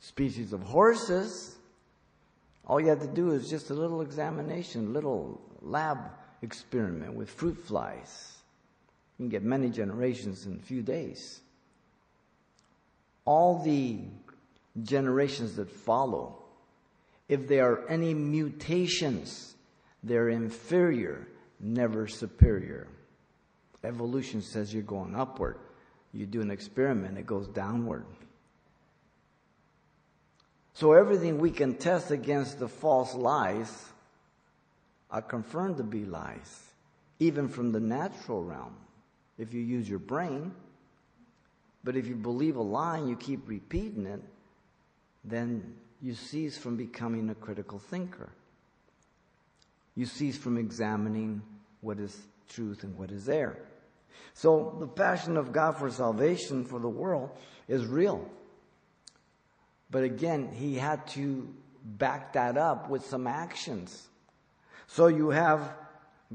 species 0.00 0.52
of 0.52 0.62
horses, 0.62 1.56
all 2.66 2.80
you 2.80 2.88
have 2.88 3.00
to 3.00 3.06
do 3.06 3.30
is 3.30 3.48
just 3.48 3.70
a 3.70 3.74
little 3.74 4.00
examination, 4.00 4.92
little 4.92 5.40
lab 5.62 5.98
experiment 6.42 7.14
with 7.14 7.30
fruit 7.30 7.56
flies. 7.64 8.38
You 9.18 9.24
can 9.24 9.28
get 9.30 9.42
many 9.42 9.70
generations 9.70 10.46
in 10.46 10.56
a 10.56 10.62
few 10.62 10.82
days. 10.82 11.40
All 13.24 13.62
the 13.62 13.98
generations 14.82 15.56
that 15.56 15.70
follow, 15.70 16.42
if 17.28 17.48
there 17.48 17.70
are 17.70 17.88
any 17.88 18.14
mutations, 18.14 19.54
they're 20.02 20.28
inferior, 20.28 21.26
never 21.60 22.06
superior. 22.06 22.88
Evolution 23.84 24.42
says 24.42 24.74
you're 24.74 24.82
going 24.82 25.14
upward. 25.14 25.58
You 26.12 26.26
do 26.26 26.40
an 26.40 26.50
experiment, 26.50 27.18
it 27.18 27.26
goes 27.26 27.46
downward. 27.48 28.04
So 30.76 30.92
everything 30.92 31.38
we 31.38 31.52
can 31.52 31.76
test 31.76 32.10
against 32.10 32.58
the 32.58 32.68
false 32.68 33.14
lies 33.14 33.86
are 35.10 35.22
confirmed 35.22 35.78
to 35.78 35.82
be 35.82 36.04
lies, 36.04 36.64
even 37.18 37.48
from 37.48 37.72
the 37.72 37.80
natural 37.80 38.44
realm, 38.44 38.76
if 39.38 39.54
you 39.54 39.62
use 39.62 39.88
your 39.88 39.98
brain. 39.98 40.52
But 41.82 41.96
if 41.96 42.06
you 42.06 42.14
believe 42.14 42.56
a 42.56 42.62
lie 42.62 42.98
and 42.98 43.08
you 43.08 43.16
keep 43.16 43.48
repeating 43.48 44.04
it, 44.04 44.20
then 45.24 45.76
you 46.02 46.12
cease 46.12 46.58
from 46.58 46.76
becoming 46.76 47.30
a 47.30 47.34
critical 47.34 47.78
thinker. 47.78 48.28
You 49.94 50.04
cease 50.04 50.36
from 50.36 50.58
examining 50.58 51.40
what 51.80 51.98
is 51.98 52.14
truth 52.50 52.82
and 52.82 52.98
what 52.98 53.10
is 53.10 53.30
error. 53.30 53.56
So 54.34 54.76
the 54.78 54.88
passion 54.88 55.38
of 55.38 55.54
God 55.54 55.78
for 55.78 55.90
salvation 55.90 56.66
for 56.66 56.78
the 56.78 56.86
world 56.86 57.30
is 57.66 57.86
real. 57.86 58.28
But 59.90 60.02
again, 60.02 60.50
he 60.52 60.74
had 60.74 61.06
to 61.08 61.52
back 61.84 62.32
that 62.32 62.56
up 62.56 62.90
with 62.90 63.06
some 63.06 63.26
actions. 63.26 64.08
So 64.88 65.06
you 65.06 65.30
have 65.30 65.74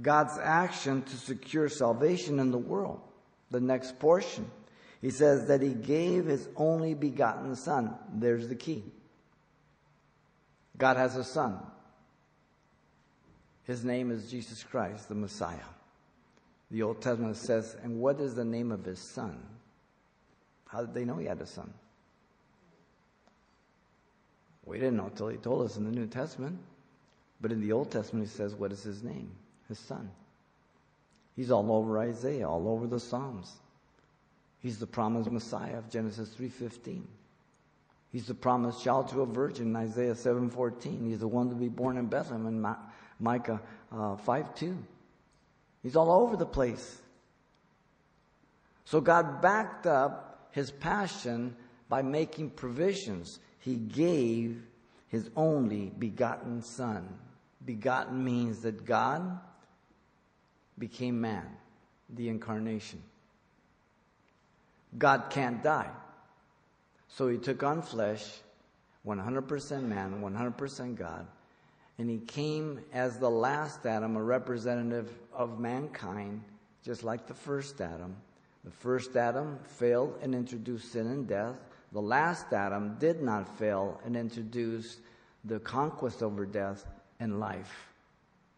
God's 0.01 0.37
action 0.37 1.01
to 1.03 1.17
secure 1.17 1.67
salvation 1.67 2.39
in 2.39 2.51
the 2.51 2.57
world. 2.57 3.01
The 3.49 3.59
next 3.59 3.99
portion. 3.99 4.49
He 5.01 5.09
says 5.09 5.47
that 5.47 5.61
he 5.61 5.73
gave 5.73 6.25
his 6.25 6.47
only 6.55 6.93
begotten 6.93 7.55
son. 7.55 7.95
There's 8.13 8.47
the 8.47 8.55
key. 8.55 8.83
God 10.77 10.97
has 10.97 11.15
a 11.15 11.23
son. 11.23 11.59
His 13.63 13.83
name 13.83 14.11
is 14.11 14.31
Jesus 14.31 14.63
Christ, 14.63 15.09
the 15.09 15.15
Messiah. 15.15 15.57
The 16.71 16.83
Old 16.83 17.01
Testament 17.01 17.35
says, 17.35 17.75
and 17.83 17.99
what 17.99 18.19
is 18.19 18.35
the 18.35 18.45
name 18.45 18.71
of 18.71 18.85
his 18.85 18.99
son? 18.99 19.37
How 20.67 20.81
did 20.81 20.93
they 20.93 21.03
know 21.03 21.17
he 21.17 21.25
had 21.25 21.41
a 21.41 21.45
son? 21.45 21.73
We 24.65 24.77
didn't 24.77 24.97
know 24.97 25.07
until 25.07 25.29
he 25.29 25.37
told 25.37 25.65
us 25.65 25.77
in 25.77 25.85
the 25.85 25.91
New 25.91 26.07
Testament. 26.07 26.59
But 27.39 27.51
in 27.51 27.61
the 27.61 27.71
Old 27.71 27.91
Testament, 27.91 28.27
he 28.27 28.31
says, 28.31 28.53
What 28.53 28.71
is 28.71 28.83
his 28.83 29.03
name? 29.03 29.31
His 29.67 29.79
son. 29.79 30.11
He's 31.35 31.49
all 31.49 31.71
over 31.71 31.97
Isaiah, 31.97 32.47
all 32.47 32.67
over 32.67 32.85
the 32.87 32.99
Psalms. 32.99 33.51
He's 34.59 34.77
the 34.77 34.85
promised 34.85 35.31
Messiah 35.31 35.77
of 35.77 35.89
Genesis 35.89 36.29
3.15. 36.39 37.01
He's 38.11 38.27
the 38.27 38.33
promised 38.33 38.83
child 38.83 39.09
to 39.09 39.21
a 39.21 39.25
virgin 39.25 39.67
in 39.67 39.75
Isaiah 39.75 40.13
7.14. 40.13 41.07
He's 41.07 41.19
the 41.19 41.27
one 41.27 41.49
to 41.49 41.55
be 41.55 41.69
born 41.69 41.97
in 41.97 42.07
Bethlehem 42.07 42.45
in 42.45 42.75
Micah 43.19 43.61
uh, 43.91 44.17
5.2. 44.17 44.77
He's 45.81 45.95
all 45.95 46.11
over 46.11 46.35
the 46.35 46.45
place. 46.45 47.01
So 48.85 49.01
God 49.01 49.41
backed 49.41 49.87
up 49.87 50.49
his 50.51 50.69
passion 50.69 51.55
by 51.87 52.01
making 52.01 52.51
provisions 52.51 53.39
he 53.61 53.75
gave 53.75 54.61
his 55.07 55.29
only 55.35 55.91
begotten 55.97 56.61
Son. 56.61 57.07
Begotten 57.63 58.23
means 58.23 58.59
that 58.61 58.85
God 58.85 59.39
became 60.77 61.21
man, 61.21 61.45
the 62.09 62.27
incarnation. 62.27 63.01
God 64.97 65.29
can't 65.29 65.63
die. 65.63 65.91
So 67.07 67.27
he 67.27 67.37
took 67.37 67.61
on 67.61 67.81
flesh, 67.83 68.25
100% 69.05 69.83
man, 69.83 70.21
100% 70.21 70.95
God, 70.95 71.27
and 71.97 72.09
he 72.09 72.17
came 72.17 72.79
as 72.93 73.17
the 73.17 73.29
last 73.29 73.85
Adam, 73.85 74.15
a 74.15 74.23
representative 74.23 75.11
of 75.33 75.59
mankind, 75.59 76.41
just 76.83 77.03
like 77.03 77.27
the 77.27 77.33
first 77.33 77.79
Adam. 77.79 78.15
The 78.63 78.71
first 78.71 79.15
Adam 79.15 79.59
failed 79.77 80.17
and 80.21 80.33
introduced 80.33 80.91
sin 80.91 81.07
and 81.07 81.27
death. 81.27 81.57
The 81.91 82.01
last 82.01 82.53
Adam 82.53 82.97
did 82.99 83.21
not 83.21 83.57
fail 83.57 83.99
and 84.05 84.15
introduced 84.15 84.99
the 85.43 85.59
conquest 85.59 86.23
over 86.23 86.45
death 86.45 86.85
and 87.19 87.39
life 87.39 87.89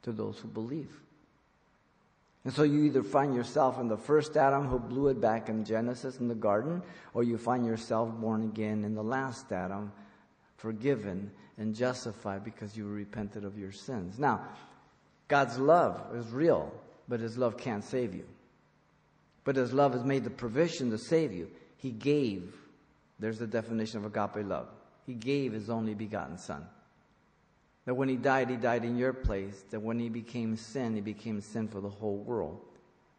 to 0.04 0.12
those 0.12 0.38
who 0.38 0.48
believe. 0.48 0.92
And 2.46 2.54
so 2.54 2.64
you 2.64 2.84
either 2.84 3.04
find 3.04 3.34
yourself 3.34 3.80
in 3.80 3.88
the 3.88 3.98
first 3.98 4.36
Adam 4.36 4.68
who 4.68 4.78
blew 4.78 5.08
it 5.08 5.22
back 5.22 5.48
in 5.48 5.64
Genesis 5.64 6.20
in 6.20 6.28
the 6.28 6.36
garden, 6.36 6.82
or 7.14 7.24
you 7.24 7.38
find 7.38 7.66
yourself 7.66 8.12
born 8.12 8.44
again 8.44 8.84
in 8.84 8.96
the 8.96 9.04
last 9.04 9.52
Adam, 9.52 9.92
forgiven 10.58 11.32
and 11.58 11.74
justified 11.74 12.44
because 12.44 12.76
you 12.76 12.86
repented 12.86 13.46
of 13.46 13.58
your 13.58 13.72
sins. 13.72 14.20
Now, 14.20 14.46
God's 15.30 15.58
love 15.58 16.16
is 16.16 16.28
real, 16.32 16.74
but 17.08 17.22
His 17.22 17.38
love 17.38 17.58
can't 17.58 17.84
save 17.84 18.14
you. 18.14 18.26
But 19.46 19.56
His 19.56 19.72
love 19.72 19.94
has 19.94 20.04
made 20.04 20.26
the 20.26 20.30
provision 20.30 20.92
to 20.92 20.98
save 20.98 21.32
you. 21.32 21.50
He 21.78 21.92
gave, 21.92 22.54
there's 23.20 23.40
the 23.40 23.48
definition 23.48 24.04
of 24.04 24.06
agape 24.06 24.46
love. 24.46 24.68
He 25.06 25.14
gave 25.14 25.54
His 25.54 25.70
only 25.70 25.94
begotten 25.94 26.38
Son. 26.38 26.66
That 27.86 27.96
when 27.96 28.08
he 28.08 28.16
died, 28.16 28.50
he 28.50 28.56
died 28.56 28.86
in 28.86 28.98
your 28.98 29.14
place. 29.14 29.66
That 29.72 29.82
when 29.82 30.00
he 30.00 30.10
became 30.10 30.56
sin, 30.56 30.96
he 30.96 31.02
became 31.02 31.42
sin 31.42 31.68
for 31.68 31.82
the 31.82 31.90
whole 31.90 32.18
world. 32.18 32.62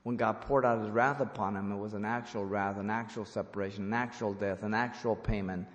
When 0.04 0.16
God 0.16 0.40
poured 0.42 0.64
out 0.64 0.80
his 0.80 0.90
wrath 0.90 1.20
upon 1.20 1.56
him, 1.56 1.72
it 1.72 1.78
was 1.78 1.94
an 1.94 2.04
actual 2.04 2.44
wrath, 2.44 2.78
an 2.78 2.90
actual 2.90 3.24
separation, 3.24 3.84
an 3.84 3.94
actual 3.94 4.34
death, 4.34 4.62
an 4.62 4.74
actual 4.74 5.16
payment. 5.16 5.66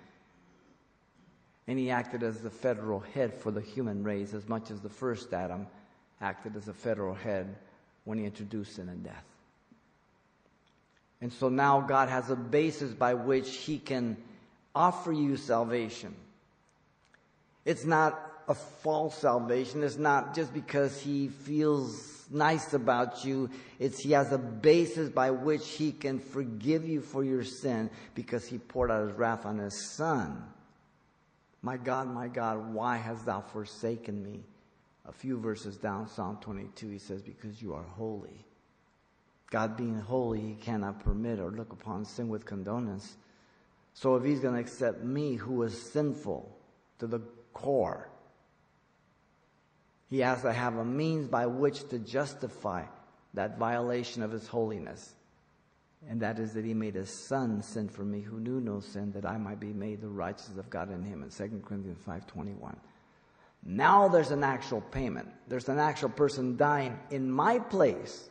And 1.66 1.78
he 1.78 1.90
acted 1.90 2.22
as 2.22 2.40
the 2.40 2.50
federal 2.50 3.00
head 3.00 3.34
for 3.34 3.50
the 3.50 3.60
human 3.60 4.02
race 4.02 4.34
as 4.34 4.48
much 4.48 4.70
as 4.70 4.80
the 4.80 4.88
first 4.88 5.32
Adam 5.32 5.66
acted 6.20 6.56
as 6.56 6.68
a 6.68 6.74
federal 6.74 7.14
head 7.14 7.56
when 8.04 8.18
he 8.18 8.24
introduced 8.24 8.76
sin 8.76 8.88
and 8.88 9.02
death. 9.04 9.24
And 11.20 11.32
so 11.32 11.48
now 11.48 11.80
God 11.80 12.08
has 12.08 12.30
a 12.30 12.36
basis 12.36 12.92
by 12.92 13.14
which 13.14 13.54
he 13.56 13.78
can 13.78 14.16
offer 14.74 15.12
you 15.12 15.36
salvation. 15.36 16.14
It's 17.64 17.84
not 17.84 18.18
a 18.48 18.54
false 18.54 19.18
salvation. 19.18 19.82
It's 19.82 19.96
not 19.96 20.34
just 20.34 20.54
because 20.54 21.00
he 21.00 21.28
feels 21.28 22.26
nice 22.30 22.72
about 22.72 23.24
you. 23.24 23.50
It's 23.78 24.02
he 24.02 24.12
has 24.12 24.32
a 24.32 24.38
basis 24.38 25.10
by 25.10 25.30
which 25.30 25.68
he 25.68 25.92
can 25.92 26.18
forgive 26.18 26.88
you 26.88 27.00
for 27.00 27.22
your 27.22 27.44
sin 27.44 27.90
because 28.14 28.46
he 28.46 28.58
poured 28.58 28.90
out 28.90 29.08
his 29.08 29.16
wrath 29.16 29.44
on 29.44 29.58
his 29.58 29.94
son. 29.94 30.42
My 31.62 31.76
God, 31.76 32.08
my 32.08 32.28
God, 32.28 32.72
why 32.72 32.96
hast 32.96 33.26
thou 33.26 33.40
forsaken 33.40 34.22
me? 34.22 34.40
A 35.06 35.12
few 35.12 35.38
verses 35.38 35.76
down, 35.76 36.08
Psalm 36.08 36.38
22, 36.40 36.88
he 36.88 36.98
says, 36.98 37.20
because 37.20 37.60
you 37.60 37.74
are 37.74 37.82
holy. 37.82 38.46
God 39.50 39.76
being 39.76 39.98
holy, 39.98 40.40
he 40.40 40.54
cannot 40.54 41.00
permit 41.00 41.40
or 41.40 41.50
look 41.50 41.72
upon 41.72 42.04
sin 42.04 42.28
with 42.28 42.46
condonance. 42.46 43.16
So 43.94 44.14
if 44.14 44.24
he's 44.24 44.40
going 44.40 44.54
to 44.54 44.60
accept 44.60 45.02
me 45.02 45.34
who 45.34 45.54
was 45.54 45.90
sinful 45.92 46.56
to 47.00 47.06
the 47.06 47.20
core, 47.52 48.08
he 50.08 50.20
has 50.20 50.42
to 50.42 50.52
have 50.52 50.76
a 50.76 50.84
means 50.84 51.26
by 51.26 51.46
which 51.46 51.88
to 51.88 51.98
justify 51.98 52.84
that 53.34 53.58
violation 53.58 54.22
of 54.22 54.30
his 54.30 54.46
holiness. 54.46 55.14
And 56.08 56.22
that 56.22 56.38
is 56.38 56.54
that 56.54 56.64
he 56.64 56.72
made 56.72 56.94
his 56.94 57.10
son 57.10 57.62
sin 57.62 57.88
for 57.88 58.04
me 58.04 58.20
who 58.20 58.40
knew 58.40 58.60
no 58.60 58.80
sin 58.80 59.12
that 59.12 59.26
I 59.26 59.36
might 59.36 59.60
be 59.60 59.72
made 59.72 60.00
the 60.00 60.08
righteousness 60.08 60.58
of 60.58 60.70
God 60.70 60.90
in 60.90 61.04
him 61.04 61.22
in 61.22 61.30
2 61.30 61.62
Corinthians 61.62 61.98
5:21. 62.06 62.76
Now 63.62 64.08
there's 64.08 64.30
an 64.30 64.42
actual 64.42 64.80
payment. 64.80 65.28
There's 65.46 65.68
an 65.68 65.78
actual 65.78 66.08
person 66.08 66.56
dying 66.56 66.98
in 67.10 67.30
my 67.30 67.58
place. 67.58 68.29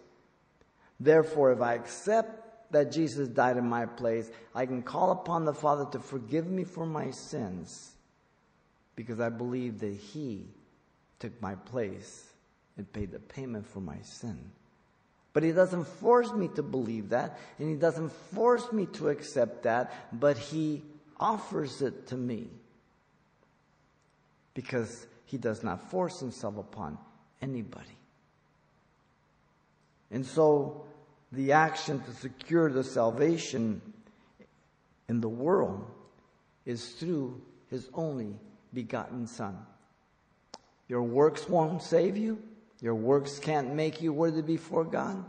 Therefore 1.00 1.51
if 1.51 1.62
I 1.62 1.75
accept 1.75 2.72
that 2.72 2.91
Jesus 2.91 3.27
died 3.27 3.58
in 3.58 3.68
my 3.68 3.86
place, 3.86 4.29
I 4.53 4.65
can 4.65 4.84
call 4.84 5.12
upon 5.12 5.46
the 5.46 5.53
Father 5.53 5.86
to 5.91 6.00
forgive 6.00 6.48
me 6.48 6.63
for 6.63 6.86
my 6.86 7.12
sins 7.12 7.91
because 8.96 9.20
I 9.20 9.29
believe 9.29 9.79
that 9.79 9.94
he 9.94 10.46
took 11.20 11.41
my 11.41 11.56
place 11.56 12.25
and 12.77 12.91
paid 12.91 13.12
the 13.12 13.20
payment 13.20 13.65
for 13.65 13.79
my 13.79 13.98
sin. 14.01 14.51
But 15.32 15.44
he 15.44 15.51
doesn't 15.51 15.86
force 15.86 16.34
me 16.34 16.50
to 16.56 16.63
believe 16.63 17.10
that, 17.10 17.39
and 17.60 17.70
he 17.70 17.75
doesn't 17.75 18.12
force 18.12 18.72
me 18.72 18.88
to 18.94 19.10
accept 19.10 19.63
that, 19.63 19.94
but 20.12 20.38
he 20.38 20.84
offers 21.20 21.82
it 21.82 22.08
to 22.08 22.18
me. 22.18 22.50
Because 24.53 25.07
he 25.25 25.38
does 25.38 25.64
not 25.64 25.90
force 25.92 26.20
himself 26.20 26.57
upon 26.57 26.98
anybody. 27.42 27.85
And 30.12 30.25
so, 30.25 30.85
the 31.31 31.51
action 31.51 32.01
to 32.01 32.11
secure 32.13 32.72
the 32.72 32.83
salvation 32.83 33.81
in 35.07 35.22
the 35.22 35.29
world 35.29 35.85
is 36.65 36.89
through 36.94 37.42
his 37.70 37.89
only 37.94 38.35
begotten 38.74 39.27
Son. 39.27 39.57
Your 40.87 41.03
works 41.03 41.48
won't 41.48 41.83
save 41.83 42.18
you. 42.18 42.42
Your 42.81 42.96
works 42.96 43.39
can't 43.39 43.74
make 43.74 44.01
you 44.01 44.13
worthy 44.13 44.42
before 44.42 44.83
God. 44.83 45.24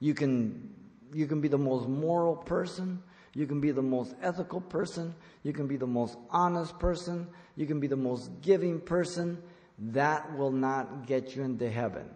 You 0.00 0.14
can, 0.14 0.74
you 1.12 1.26
can 1.26 1.40
be 1.40 1.48
the 1.48 1.58
most 1.58 1.88
moral 1.88 2.36
person. 2.36 3.02
You 3.34 3.46
can 3.46 3.60
be 3.60 3.70
the 3.70 3.82
most 3.82 4.14
ethical 4.22 4.60
person. 4.60 5.14
You 5.44 5.52
can 5.52 5.68
be 5.68 5.76
the 5.76 5.86
most 5.86 6.16
honest 6.30 6.78
person. 6.78 7.28
You 7.56 7.66
can 7.66 7.78
be 7.78 7.86
the 7.86 7.96
most 7.96 8.30
giving 8.40 8.80
person. 8.80 9.40
That 9.78 10.36
will 10.36 10.50
not 10.50 11.06
get 11.06 11.36
you 11.36 11.42
into 11.42 11.70
heaven. 11.70 12.08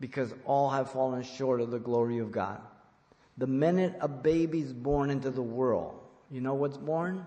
Because 0.00 0.32
all 0.44 0.70
have 0.70 0.90
fallen 0.90 1.22
short 1.22 1.60
of 1.60 1.70
the 1.70 1.78
glory 1.78 2.18
of 2.18 2.30
God. 2.30 2.60
The 3.36 3.46
minute 3.46 3.96
a 4.00 4.08
baby's 4.08 4.72
born 4.72 5.10
into 5.10 5.30
the 5.30 5.42
world, 5.42 5.98
you 6.30 6.40
know 6.40 6.54
what's 6.54 6.76
born? 6.76 7.24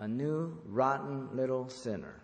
A 0.00 0.08
new, 0.08 0.56
rotten 0.66 1.28
little 1.34 1.68
sinner. 1.68 2.22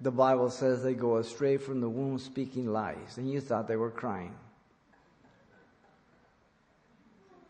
The 0.00 0.10
Bible 0.10 0.50
says 0.50 0.82
they 0.82 0.94
go 0.94 1.16
astray 1.16 1.56
from 1.56 1.80
the 1.80 1.88
womb 1.88 2.18
speaking 2.18 2.66
lies, 2.66 3.16
and 3.16 3.30
you 3.30 3.40
thought 3.40 3.66
they 3.66 3.76
were 3.76 3.90
crying. 3.90 4.34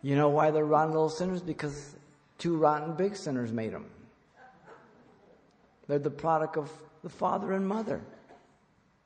You 0.02 0.14
know 0.14 0.28
why 0.28 0.50
they're 0.50 0.64
rotten 0.64 0.92
little 0.92 1.08
sinners? 1.08 1.42
Because 1.42 1.96
two 2.38 2.56
rotten 2.56 2.94
big 2.94 3.16
sinners 3.16 3.50
made 3.52 3.72
them. 3.72 3.86
They're 5.88 5.98
the 5.98 6.10
product 6.10 6.56
of 6.56 6.70
the 7.02 7.08
father 7.08 7.52
and 7.52 7.66
mother. 7.66 8.00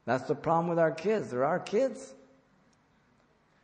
That's 0.04 0.24
the 0.24 0.34
problem 0.34 0.68
with 0.68 0.78
our 0.78 0.90
kids. 0.90 1.30
They're 1.30 1.44
our 1.44 1.60
kids. 1.60 2.14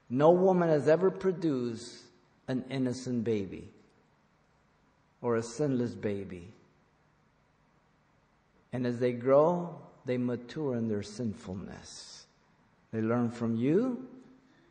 No 0.09 0.31
woman 0.31 0.69
has 0.69 0.89
ever 0.89 1.11
produced 1.11 2.03
an 2.49 2.65
innocent 2.71 3.25
baby 3.25 3.69
or 5.21 5.37
a 5.37 5.43
sinless 5.43 5.95
baby. 5.95 6.53
And 8.73 8.87
as 8.87 8.99
they 8.99 9.13
grow, 9.13 9.77
they 10.05 10.19
mature 10.19 10.77
in 10.77 10.89
their 10.89 11.03
sinfulness. 11.03 12.27
They 12.93 13.01
learn 13.01 13.31
from 13.31 13.57
you, 13.57 14.07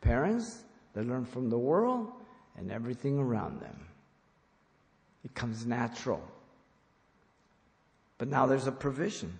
parents, 0.00 0.62
they 0.94 1.02
learn 1.02 1.26
from 1.26 1.50
the 1.50 1.58
world 1.58 2.10
and 2.56 2.72
everything 2.72 3.18
around 3.18 3.60
them. 3.60 3.78
It 5.24 5.34
comes 5.34 5.66
natural. 5.66 6.22
But 8.16 8.28
now 8.28 8.46
there's 8.46 8.66
a 8.66 8.72
provision. 8.72 9.38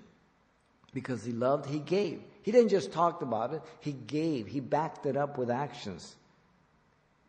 Because 0.96 1.26
he 1.26 1.32
loved, 1.32 1.68
he 1.68 1.78
gave. 1.78 2.22
He 2.40 2.50
didn't 2.50 2.70
just 2.70 2.90
talk 2.90 3.20
about 3.20 3.52
it, 3.52 3.61
he 3.80 3.92
gave. 3.92 4.46
He 4.46 4.61
backed 4.61 5.04
it 5.04 5.14
up 5.14 5.37
with 5.37 5.50
actions. 5.50 6.16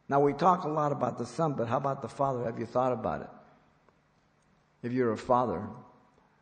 Now 0.07 0.21
we 0.21 0.31
talk 0.31 0.63
a 0.63 0.69
lot 0.69 0.93
about 0.93 1.17
the 1.17 1.25
son, 1.25 1.51
but 1.51 1.67
how 1.67 1.75
about 1.75 2.01
the 2.01 2.07
father? 2.07 2.45
Have 2.45 2.57
you 2.59 2.65
thought 2.65 2.93
about 2.93 3.23
it? 3.23 3.29
If 4.83 4.93
you're 4.93 5.11
a 5.11 5.17
father, 5.17 5.61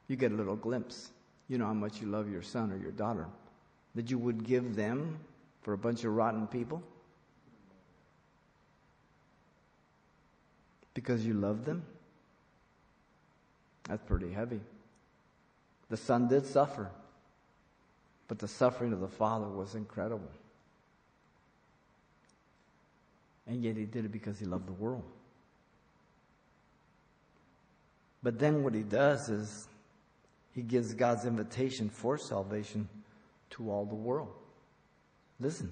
you 0.07 0.15
get 0.15 0.33
a 0.33 0.35
little 0.35 0.55
glimpse. 0.55 1.09
You 1.47 1.57
know 1.57 1.65
how 1.65 1.73
much 1.73 1.99
you 1.99 2.05
love 2.05 2.29
your 2.29 2.43
son 2.43 2.71
or 2.71 2.77
your 2.77 2.91
daughter. 2.91 3.25
That 3.95 4.11
you 4.11 4.19
would 4.19 4.43
give 4.43 4.75
them 4.75 5.17
for 5.63 5.73
a 5.73 5.79
bunch 5.79 6.03
of 6.03 6.15
rotten 6.15 6.45
people? 6.45 6.83
Because 10.93 11.25
you 11.25 11.33
love 11.33 11.65
them? 11.65 11.81
That's 13.89 14.03
pretty 14.03 14.31
heavy. 14.31 14.59
The 15.89 15.97
son 15.97 16.27
did 16.27 16.45
suffer, 16.45 16.91
but 18.27 18.39
the 18.39 18.47
suffering 18.47 18.93
of 18.93 18.99
the 18.99 19.07
father 19.07 19.47
was 19.47 19.75
incredible. 19.75 20.31
And 23.47 23.63
yet 23.63 23.77
he 23.77 23.85
did 23.85 24.05
it 24.05 24.11
because 24.11 24.39
he 24.39 24.45
loved 24.45 24.67
the 24.67 24.73
world. 24.73 25.03
But 28.23 28.39
then 28.39 28.63
what 28.63 28.73
he 28.73 28.81
does 28.81 29.29
is 29.29 29.67
he 30.53 30.63
gives 30.63 30.93
God's 30.93 31.25
invitation 31.25 31.89
for 31.89 32.17
salvation 32.17 32.89
to 33.51 33.69
all 33.69 33.85
the 33.85 33.93
world. 33.93 34.33
Listen, 35.39 35.71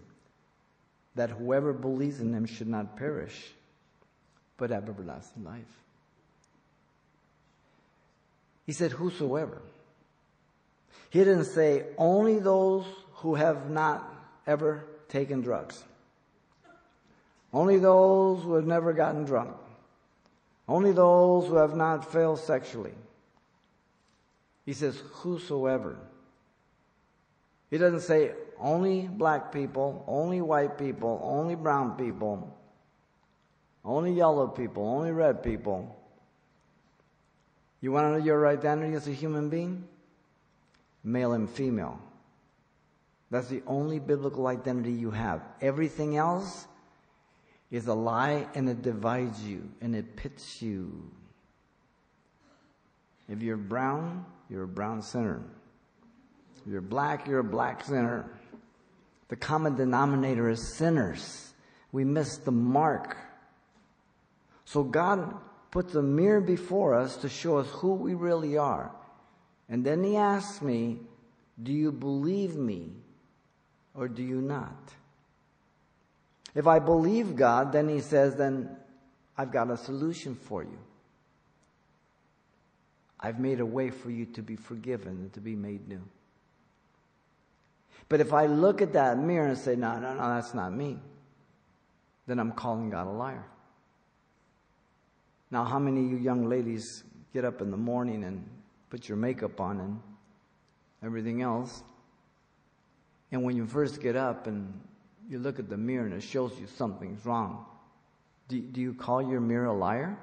that 1.15 1.31
whoever 1.31 1.73
believes 1.73 2.19
in 2.19 2.33
him 2.33 2.45
should 2.45 2.67
not 2.67 2.95
perish, 2.95 3.53
but 4.57 4.69
have 4.69 4.87
everlasting 4.87 5.43
life. 5.43 5.83
He 8.65 8.71
said, 8.71 8.91
Whosoever. 8.91 9.61
He 11.09 11.19
didn't 11.19 11.45
say 11.45 11.85
only 11.97 12.39
those 12.39 12.85
who 13.15 13.35
have 13.35 13.69
not 13.69 14.11
ever 14.47 14.85
taken 15.09 15.41
drugs, 15.41 15.83
only 17.53 17.77
those 17.77 18.43
who 18.43 18.55
have 18.55 18.65
never 18.65 18.93
gotten 18.93 19.25
drunk, 19.25 19.55
only 20.67 20.91
those 20.91 21.47
who 21.47 21.55
have 21.55 21.75
not 21.75 22.11
failed 22.11 22.39
sexually. 22.39 22.93
He 24.65 24.73
says, 24.73 25.01
whosoever. 25.11 25.97
He 27.69 27.77
doesn't 27.77 28.01
say 28.01 28.31
only 28.59 29.01
black 29.01 29.51
people, 29.51 30.03
only 30.07 30.41
white 30.41 30.77
people, 30.77 31.19
only 31.23 31.55
brown 31.55 31.97
people, 31.97 32.55
only 33.83 34.13
yellow 34.13 34.47
people, 34.47 34.87
only 34.87 35.11
red 35.11 35.43
people. 35.43 35.95
You 37.81 37.91
want 37.91 38.07
to 38.07 38.11
know 38.11 38.25
your 38.25 38.47
identity 38.47 38.93
as 38.93 39.07
a 39.07 39.11
human 39.11 39.49
being? 39.49 39.87
Male 41.03 41.33
and 41.33 41.49
female. 41.49 41.99
That's 43.29 43.47
the 43.47 43.63
only 43.65 43.99
biblical 43.99 44.47
identity 44.47 44.91
you 44.91 45.11
have. 45.11 45.41
Everything 45.59 46.17
else 46.17 46.67
is 47.71 47.87
a 47.87 47.93
lie 47.93 48.47
and 48.53 48.69
it 48.69 48.83
divides 48.83 49.41
you 49.43 49.67
and 49.81 49.95
it 49.95 50.15
pits 50.15 50.61
you. 50.61 51.11
If 53.27 53.41
you're 53.41 53.57
brown, 53.57 54.25
you're 54.49 54.63
a 54.63 54.67
brown 54.67 55.01
sinner. 55.01 55.41
If 56.65 56.71
you're 56.71 56.81
black, 56.81 57.27
you're 57.27 57.39
a 57.39 57.43
black 57.43 57.83
sinner. 57.83 58.29
The 59.29 59.35
common 59.35 59.75
denominator 59.75 60.49
is 60.49 60.75
sinners. 60.77 61.53
We 61.91 62.03
miss 62.03 62.37
the 62.37 62.51
mark. 62.51 63.17
So 64.65 64.83
God 64.83 65.33
puts 65.71 65.95
a 65.95 66.03
mirror 66.03 66.41
before 66.41 66.93
us 66.93 67.17
to 67.17 67.29
show 67.29 67.57
us 67.57 67.67
who 67.71 67.95
we 67.95 68.13
really 68.13 68.57
are. 68.57 68.91
And 69.69 69.85
then 69.85 70.03
He 70.03 70.17
asks 70.17 70.61
me, 70.61 70.99
Do 71.61 71.71
you 71.71 71.91
believe 71.91 72.55
me 72.55 72.91
or 73.95 74.07
do 74.07 74.23
you 74.23 74.41
not? 74.41 74.93
If 76.55 76.67
I 76.67 76.79
believe 76.79 77.35
God, 77.35 77.71
then 77.71 77.89
He 77.89 77.99
says, 77.99 78.35
Then 78.35 78.75
I've 79.37 79.51
got 79.51 79.71
a 79.71 79.77
solution 79.77 80.35
for 80.35 80.63
you. 80.63 80.77
I've 83.19 83.39
made 83.39 83.61
a 83.61 83.65
way 83.65 83.89
for 83.89 84.11
you 84.11 84.25
to 84.25 84.41
be 84.41 84.57
forgiven 84.57 85.13
and 85.13 85.33
to 85.33 85.39
be 85.39 85.55
made 85.55 85.87
new. 85.87 86.01
But 88.09 88.19
if 88.19 88.33
I 88.33 88.47
look 88.47 88.81
at 88.81 88.93
that 88.93 89.17
mirror 89.17 89.47
and 89.47 89.57
say, 89.57 89.77
no, 89.77 89.97
no, 89.97 90.13
no, 90.13 90.35
that's 90.35 90.53
not 90.53 90.73
me, 90.73 90.99
then 92.27 92.37
I'm 92.37 92.51
calling 92.51 92.89
God 92.89 93.07
a 93.07 93.11
liar. 93.11 93.45
Now, 95.49 95.63
how 95.63 95.79
many 95.79 96.05
of 96.05 96.11
you 96.11 96.17
young 96.17 96.49
ladies 96.49 97.03
get 97.33 97.45
up 97.45 97.61
in 97.61 97.71
the 97.71 97.77
morning 97.77 98.25
and 98.25 98.45
put 98.93 99.09
your 99.09 99.17
makeup 99.17 99.59
on 99.59 99.79
and 99.79 99.99
everything 101.03 101.41
else? 101.41 101.81
And 103.31 103.41
when 103.41 103.57
you 103.57 103.65
first 103.65 103.99
get 103.99 104.15
up 104.15 104.45
and 104.45 104.71
you 105.27 105.39
look 105.39 105.57
at 105.57 105.67
the 105.67 105.77
mirror 105.77 106.05
and 106.05 106.13
it 106.13 106.21
shows 106.21 106.51
you 106.59 106.67
something's 106.67 107.25
wrong, 107.25 107.65
do, 108.49 108.61
do 108.61 108.79
you 108.79 108.93
call 108.93 109.19
your 109.27 109.41
mirror 109.41 109.65
a 109.65 109.73
liar? 109.73 110.15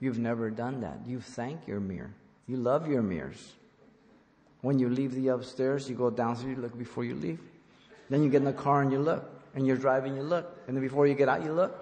You've 0.00 0.18
never 0.18 0.50
done 0.50 0.80
that. 0.80 0.98
You 1.06 1.20
thank 1.20 1.68
your 1.68 1.78
mirror. 1.78 2.12
You 2.48 2.56
love 2.56 2.88
your 2.88 3.02
mirrors. 3.02 3.52
When 4.62 4.80
you 4.80 4.88
leave 4.88 5.14
the 5.14 5.28
upstairs, 5.28 5.88
you 5.88 5.94
go 5.94 6.10
downstairs, 6.10 6.56
you 6.56 6.60
look 6.60 6.76
before 6.76 7.04
you 7.04 7.14
leave. 7.14 7.38
Then 8.10 8.24
you 8.24 8.30
get 8.30 8.38
in 8.38 8.46
the 8.46 8.52
car 8.52 8.82
and 8.82 8.90
you 8.90 8.98
look. 8.98 9.30
And 9.54 9.64
you're 9.64 9.76
driving, 9.76 10.16
you 10.16 10.22
look. 10.24 10.58
And 10.66 10.76
then 10.76 10.82
before 10.82 11.06
you 11.06 11.14
get 11.14 11.28
out, 11.28 11.44
you 11.44 11.52
look. 11.52 11.72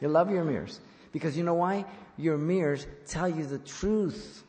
You 0.00 0.08
love 0.08 0.28
your 0.28 0.42
mirrors. 0.42 0.80
Because 1.12 1.36
you 1.36 1.44
know 1.44 1.54
why? 1.54 1.84
Your 2.16 2.38
mirrors 2.38 2.86
tell 3.06 3.28
you 3.28 3.44
the 3.46 3.58
truth. 3.58 4.42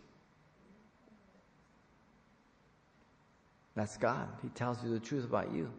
That's 3.76 3.97
God. 3.97 4.28
He 4.41 4.49
tells 4.49 4.84
you 4.84 4.89
the 4.89 4.99
truth 4.99 5.26
about 5.26 5.54
you. 5.54 5.69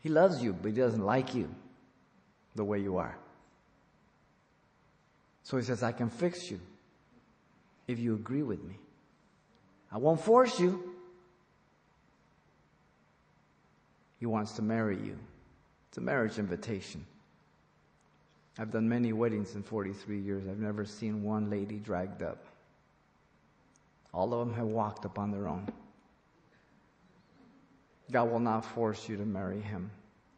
He 0.00 0.08
loves 0.08 0.42
you, 0.42 0.52
but 0.52 0.72
He 0.72 0.76
doesn't 0.76 1.04
like 1.04 1.34
you 1.34 1.54
the 2.54 2.64
way 2.64 2.80
you 2.80 2.96
are. 2.98 3.16
So 5.42 5.56
he 5.56 5.64
says, 5.64 5.82
I 5.82 5.92
can 5.92 6.08
fix 6.08 6.50
you 6.50 6.60
if 7.88 7.98
you 7.98 8.14
agree 8.14 8.42
with 8.42 8.62
me. 8.62 8.78
I 9.90 9.98
won't 9.98 10.20
force 10.20 10.60
you. 10.60 10.94
He 14.20 14.26
wants 14.26 14.52
to 14.52 14.62
marry 14.62 14.96
you. 14.96 15.18
It's 15.88 15.98
a 15.98 16.02
marriage 16.02 16.38
invitation. 16.38 17.04
I've 18.58 18.70
done 18.70 18.88
many 18.88 19.12
weddings 19.12 19.54
in 19.54 19.62
43 19.62 20.20
years. 20.20 20.44
I've 20.48 20.58
never 20.58 20.84
seen 20.84 21.22
one 21.22 21.50
lady 21.50 21.76
dragged 21.76 22.22
up. 22.22 22.44
All 24.12 24.32
of 24.34 24.40
them 24.40 24.54
have 24.56 24.66
walked 24.66 25.04
upon 25.04 25.30
their 25.30 25.48
own. 25.48 25.68
God 28.10 28.30
will 28.30 28.40
not 28.40 28.64
force 28.64 29.08
you 29.08 29.16
to 29.16 29.24
marry 29.24 29.60
him. 29.60 29.90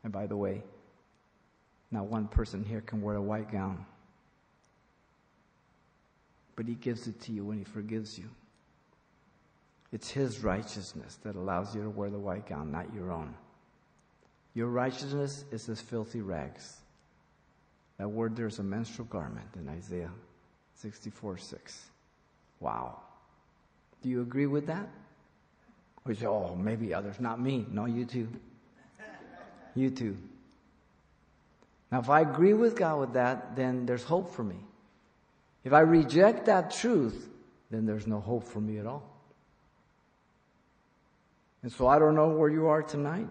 And 0.04 0.12
by 0.12 0.26
the 0.26 0.36
way, 0.36 0.62
not 1.90 2.06
one 2.06 2.28
person 2.28 2.64
here 2.64 2.82
can 2.82 3.00
wear 3.00 3.16
a 3.16 3.22
white 3.22 3.50
gown 3.50 3.86
but 6.56 6.66
He 6.66 6.74
gives 6.74 7.06
it 7.06 7.20
to 7.22 7.32
you 7.32 7.44
when 7.44 7.58
He 7.58 7.64
forgives 7.64 8.18
you. 8.18 8.28
It's 9.90 10.10
His 10.10 10.42
righteousness 10.42 11.18
that 11.24 11.36
allows 11.36 11.74
you 11.74 11.82
to 11.82 11.90
wear 11.90 12.10
the 12.10 12.18
white 12.18 12.48
gown, 12.48 12.70
not 12.70 12.94
your 12.94 13.12
own. 13.12 13.34
Your 14.54 14.68
righteousness 14.68 15.44
is 15.50 15.68
as 15.68 15.80
filthy 15.80 16.20
rags. 16.20 16.76
That 18.02 18.08
word 18.08 18.34
there 18.34 18.48
is 18.48 18.58
a 18.58 18.64
menstrual 18.64 19.06
garment 19.06 19.46
in 19.54 19.68
Isaiah 19.68 20.10
64 20.74 21.38
6. 21.38 21.84
Wow. 22.58 22.98
Do 24.02 24.08
you 24.08 24.22
agree 24.22 24.48
with 24.48 24.66
that? 24.66 24.88
Or 26.04 26.10
you 26.10 26.18
say, 26.18 26.26
oh, 26.26 26.56
maybe 26.56 26.92
others, 26.92 27.20
not 27.20 27.40
me. 27.40 27.64
No, 27.70 27.84
you 27.84 28.04
too. 28.04 28.26
You 29.76 29.90
too. 29.90 30.16
Now, 31.92 32.00
if 32.00 32.10
I 32.10 32.22
agree 32.22 32.54
with 32.54 32.74
God 32.74 32.98
with 32.98 33.12
that, 33.12 33.54
then 33.54 33.86
there's 33.86 34.02
hope 34.02 34.34
for 34.34 34.42
me. 34.42 34.58
If 35.62 35.72
I 35.72 35.80
reject 35.82 36.46
that 36.46 36.72
truth, 36.72 37.28
then 37.70 37.86
there's 37.86 38.08
no 38.08 38.18
hope 38.18 38.42
for 38.42 38.60
me 38.60 38.78
at 38.78 38.86
all. 38.86 39.08
And 41.62 41.70
so 41.70 41.86
I 41.86 42.00
don't 42.00 42.16
know 42.16 42.30
where 42.30 42.50
you 42.50 42.66
are 42.66 42.82
tonight. 42.82 43.28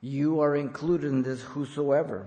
You 0.00 0.40
are 0.40 0.56
included 0.56 1.10
in 1.10 1.22
this 1.22 1.40
whosoever. 1.42 2.26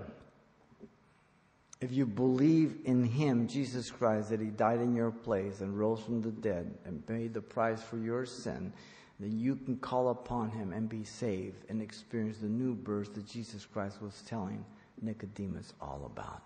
If 1.80 1.92
you 1.92 2.04
believe 2.04 2.76
in 2.84 3.04
Him, 3.04 3.48
Jesus 3.48 3.90
Christ, 3.90 4.30
that 4.30 4.40
He 4.40 4.48
died 4.48 4.80
in 4.80 4.94
your 4.94 5.10
place 5.10 5.60
and 5.60 5.78
rose 5.78 6.00
from 6.02 6.20
the 6.20 6.30
dead 6.30 6.74
and 6.84 7.06
paid 7.06 7.32
the 7.32 7.40
price 7.40 7.82
for 7.82 7.96
your 7.96 8.26
sin, 8.26 8.72
then 9.18 9.38
you 9.38 9.56
can 9.56 9.76
call 9.76 10.10
upon 10.10 10.50
Him 10.50 10.72
and 10.72 10.88
be 10.88 11.04
saved 11.04 11.64
and 11.70 11.80
experience 11.80 12.38
the 12.38 12.48
new 12.48 12.74
birth 12.74 13.14
that 13.14 13.26
Jesus 13.26 13.64
Christ 13.64 14.02
was 14.02 14.22
telling 14.26 14.64
Nicodemus 15.00 15.72
all 15.80 16.10
about. 16.14 16.42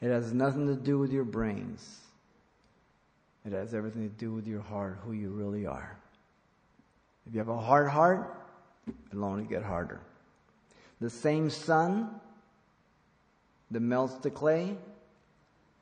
It 0.00 0.08
has 0.08 0.32
nothing 0.32 0.66
to 0.66 0.74
do 0.74 0.98
with 0.98 1.12
your 1.12 1.24
brains. 1.24 2.00
It 3.46 3.52
has 3.52 3.74
everything 3.74 4.08
to 4.08 4.16
do 4.16 4.32
with 4.32 4.46
your 4.46 4.62
heart, 4.62 4.98
who 5.04 5.12
you 5.12 5.30
really 5.30 5.66
are. 5.66 5.96
If 7.26 7.34
you 7.34 7.38
have 7.38 7.48
a 7.48 7.58
hard 7.58 7.88
heart, 7.88 8.43
it'll 9.10 9.24
only 9.24 9.44
get 9.44 9.62
harder. 9.62 10.00
The 11.00 11.10
same 11.10 11.50
sun 11.50 12.20
that 13.70 13.80
melts 13.80 14.14
the 14.16 14.30
clay 14.30 14.76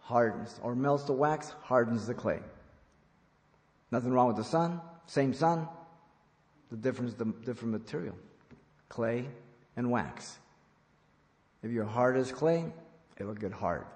hardens, 0.02 0.58
or 0.62 0.74
melts 0.74 1.04
the 1.04 1.12
wax, 1.12 1.54
hardens 1.62 2.06
the 2.06 2.14
clay. 2.14 2.40
Nothing 3.90 4.12
wrong 4.12 4.26
with 4.26 4.36
the 4.36 4.44
sun, 4.44 4.80
same 5.06 5.32
sun. 5.32 5.68
The 6.70 6.76
difference, 6.76 7.14
the 7.14 7.26
different 7.44 7.72
material. 7.72 8.16
Clay 8.88 9.26
and 9.76 9.90
wax. 9.90 10.38
If 11.62 11.70
your 11.70 11.84
heart 11.84 12.16
is 12.16 12.32
clay, 12.32 12.64
it'll 13.18 13.34
get 13.34 13.52
hard. 13.52 13.86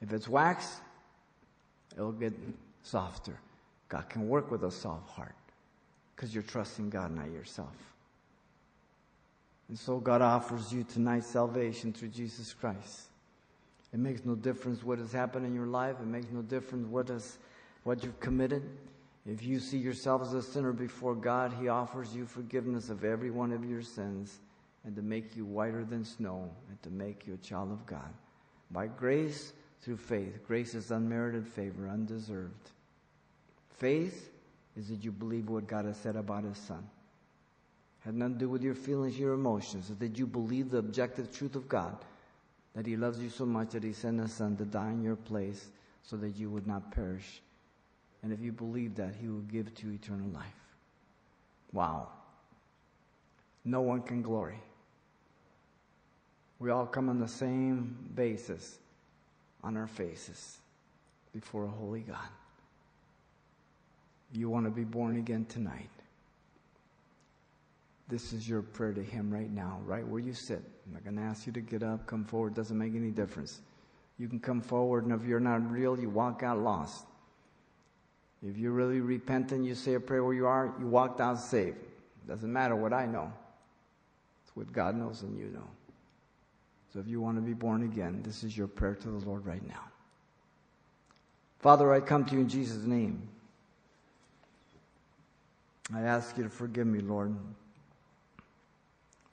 If 0.00 0.12
it's 0.12 0.28
wax, 0.28 0.80
it'll 1.94 2.12
get 2.12 2.32
softer. 2.82 3.38
God 3.88 4.08
can 4.08 4.28
work 4.28 4.50
with 4.50 4.64
a 4.64 4.70
soft 4.70 5.10
heart 5.10 5.34
because 6.14 6.32
you're 6.32 6.42
trusting 6.42 6.90
God, 6.90 7.14
not 7.14 7.30
yourself. 7.30 7.93
And 9.68 9.78
so 9.78 9.98
God 9.98 10.22
offers 10.22 10.72
you 10.72 10.84
tonight 10.84 11.24
salvation 11.24 11.92
through 11.92 12.08
Jesus 12.08 12.52
Christ. 12.52 13.08
It 13.92 13.98
makes 13.98 14.24
no 14.24 14.34
difference 14.34 14.82
what 14.82 14.98
has 14.98 15.12
happened 15.12 15.46
in 15.46 15.54
your 15.54 15.66
life. 15.66 15.96
It 16.00 16.06
makes 16.06 16.30
no 16.30 16.42
difference 16.42 16.86
what, 16.88 17.10
is, 17.10 17.38
what 17.84 18.02
you've 18.02 18.20
committed. 18.20 18.62
If 19.26 19.42
you 19.42 19.58
see 19.58 19.78
yourself 19.78 20.22
as 20.22 20.34
a 20.34 20.42
sinner 20.42 20.72
before 20.72 21.14
God, 21.14 21.54
He 21.58 21.68
offers 21.68 22.14
you 22.14 22.26
forgiveness 22.26 22.90
of 22.90 23.04
every 23.04 23.30
one 23.30 23.52
of 23.52 23.64
your 23.64 23.82
sins 23.82 24.38
and 24.84 24.94
to 24.96 25.02
make 25.02 25.36
you 25.36 25.46
whiter 25.46 25.84
than 25.84 26.04
snow 26.04 26.50
and 26.68 26.82
to 26.82 26.90
make 26.90 27.26
you 27.26 27.34
a 27.34 27.38
child 27.38 27.72
of 27.72 27.86
God. 27.86 28.12
By 28.70 28.88
grace, 28.88 29.52
through 29.84 29.98
faith. 29.98 30.40
Grace 30.46 30.74
is 30.74 30.90
unmerited 30.90 31.46
favor, 31.46 31.88
undeserved. 31.88 32.70
Faith 33.76 34.30
is 34.76 34.88
that 34.88 35.04
you 35.04 35.12
believe 35.12 35.50
what 35.50 35.66
God 35.66 35.84
has 35.84 35.98
said 35.98 36.16
about 36.16 36.44
His 36.44 36.56
Son. 36.56 36.82
Had 38.04 38.14
nothing 38.16 38.34
to 38.34 38.40
do 38.40 38.48
with 38.50 38.62
your 38.62 38.74
feelings, 38.74 39.18
your 39.18 39.32
emotions. 39.32 39.90
That 39.98 40.18
you 40.18 40.26
believe 40.26 40.70
the 40.70 40.78
objective 40.78 41.32
truth 41.32 41.56
of 41.56 41.68
God, 41.68 41.96
that 42.74 42.86
He 42.86 42.96
loves 42.96 43.18
you 43.18 43.30
so 43.30 43.46
much 43.46 43.70
that 43.70 43.82
He 43.82 43.92
sent 43.92 44.20
His 44.20 44.32
Son 44.32 44.56
to 44.56 44.64
die 44.64 44.90
in 44.90 45.02
your 45.02 45.16
place 45.16 45.68
so 46.02 46.16
that 46.18 46.36
you 46.36 46.50
would 46.50 46.66
not 46.66 46.90
perish. 46.92 47.40
And 48.22 48.32
if 48.32 48.40
you 48.40 48.52
believe 48.52 48.94
that, 48.96 49.14
He 49.18 49.28
will 49.28 49.40
give 49.40 49.74
to 49.74 49.86
you 49.86 49.94
eternal 49.94 50.28
life. 50.28 50.44
Wow. 51.72 52.08
No 53.64 53.80
one 53.80 54.02
can 54.02 54.20
glory. 54.20 54.60
We 56.58 56.70
all 56.70 56.86
come 56.86 57.08
on 57.08 57.18
the 57.18 57.28
same 57.28 57.96
basis 58.14 58.78
on 59.62 59.76
our 59.76 59.86
faces 59.86 60.58
before 61.32 61.64
a 61.64 61.68
holy 61.68 62.00
God. 62.00 62.28
You 64.32 64.50
want 64.50 64.66
to 64.66 64.70
be 64.70 64.84
born 64.84 65.16
again 65.16 65.46
tonight. 65.46 65.88
This 68.08 68.32
is 68.32 68.48
your 68.48 68.62
prayer 68.62 68.92
to 68.92 69.02
Him 69.02 69.32
right 69.32 69.50
now, 69.50 69.80
right 69.84 70.06
where 70.06 70.20
you 70.20 70.34
sit. 70.34 70.62
I'm 70.86 70.92
not 70.92 71.04
going 71.04 71.16
to 71.16 71.22
ask 71.22 71.46
you 71.46 71.52
to 71.54 71.60
get 71.60 71.82
up, 71.82 72.06
come 72.06 72.24
forward. 72.24 72.54
Doesn't 72.54 72.76
make 72.76 72.94
any 72.94 73.10
difference. 73.10 73.60
You 74.18 74.28
can 74.28 74.38
come 74.38 74.60
forward, 74.60 75.04
and 75.04 75.12
if 75.12 75.26
you're 75.26 75.40
not 75.40 75.70
real, 75.70 75.98
you 75.98 76.08
walk 76.08 76.42
out 76.42 76.58
lost. 76.58 77.04
If 78.46 78.58
you're 78.58 78.72
really 78.72 79.00
repentant, 79.00 79.64
you 79.64 79.74
say 79.74 79.94
a 79.94 80.00
prayer 80.00 80.22
where 80.22 80.34
you 80.34 80.46
are, 80.46 80.74
you 80.78 80.86
walk 80.86 81.18
out 81.18 81.40
saved. 81.40 81.78
Doesn't 82.28 82.52
matter 82.52 82.76
what 82.76 82.92
I 82.92 83.06
know. 83.06 83.32
It's 84.44 84.54
what 84.54 84.70
God 84.72 84.96
knows 84.96 85.22
and 85.22 85.38
you 85.38 85.46
know. 85.46 85.68
So 86.92 87.00
if 87.00 87.08
you 87.08 87.20
want 87.20 87.38
to 87.38 87.42
be 87.42 87.54
born 87.54 87.82
again, 87.82 88.22
this 88.22 88.44
is 88.44 88.56
your 88.56 88.68
prayer 88.68 88.94
to 88.94 89.08
the 89.08 89.26
Lord 89.26 89.46
right 89.46 89.66
now. 89.66 89.82
Father, 91.58 91.92
I 91.92 92.00
come 92.00 92.24
to 92.26 92.34
you 92.34 92.40
in 92.40 92.48
Jesus' 92.48 92.84
name. 92.84 93.26
I 95.94 96.02
ask 96.02 96.36
you 96.36 96.44
to 96.44 96.50
forgive 96.50 96.86
me, 96.86 97.00
Lord, 97.00 97.34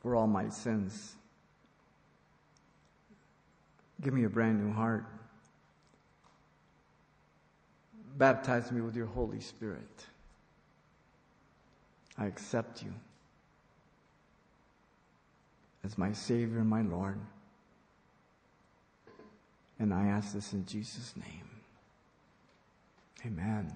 for 0.02 0.16
all 0.16 0.28
my 0.28 0.50
sins. 0.50 1.16
Give 4.02 4.14
me 4.14 4.24
a 4.24 4.30
brand 4.30 4.64
new 4.64 4.74
heart. 4.74 5.06
Baptize 8.18 8.72
me 8.72 8.82
with 8.82 8.96
your 8.96 9.06
Holy 9.06 9.40
Spirit. 9.40 10.08
I 12.18 12.26
accept 12.26 12.84
you 12.84 12.94
as 15.84 15.98
my 15.98 16.12
Savior 16.12 16.60
and 16.60 16.70
my 16.70 16.82
Lord. 16.82 17.20
And 19.80 19.94
I 19.94 20.08
ask 20.08 20.34
this 20.34 20.54
in 20.54 20.66
Jesus' 20.66 21.14
name. 21.16 21.50
Amen. 23.26 23.72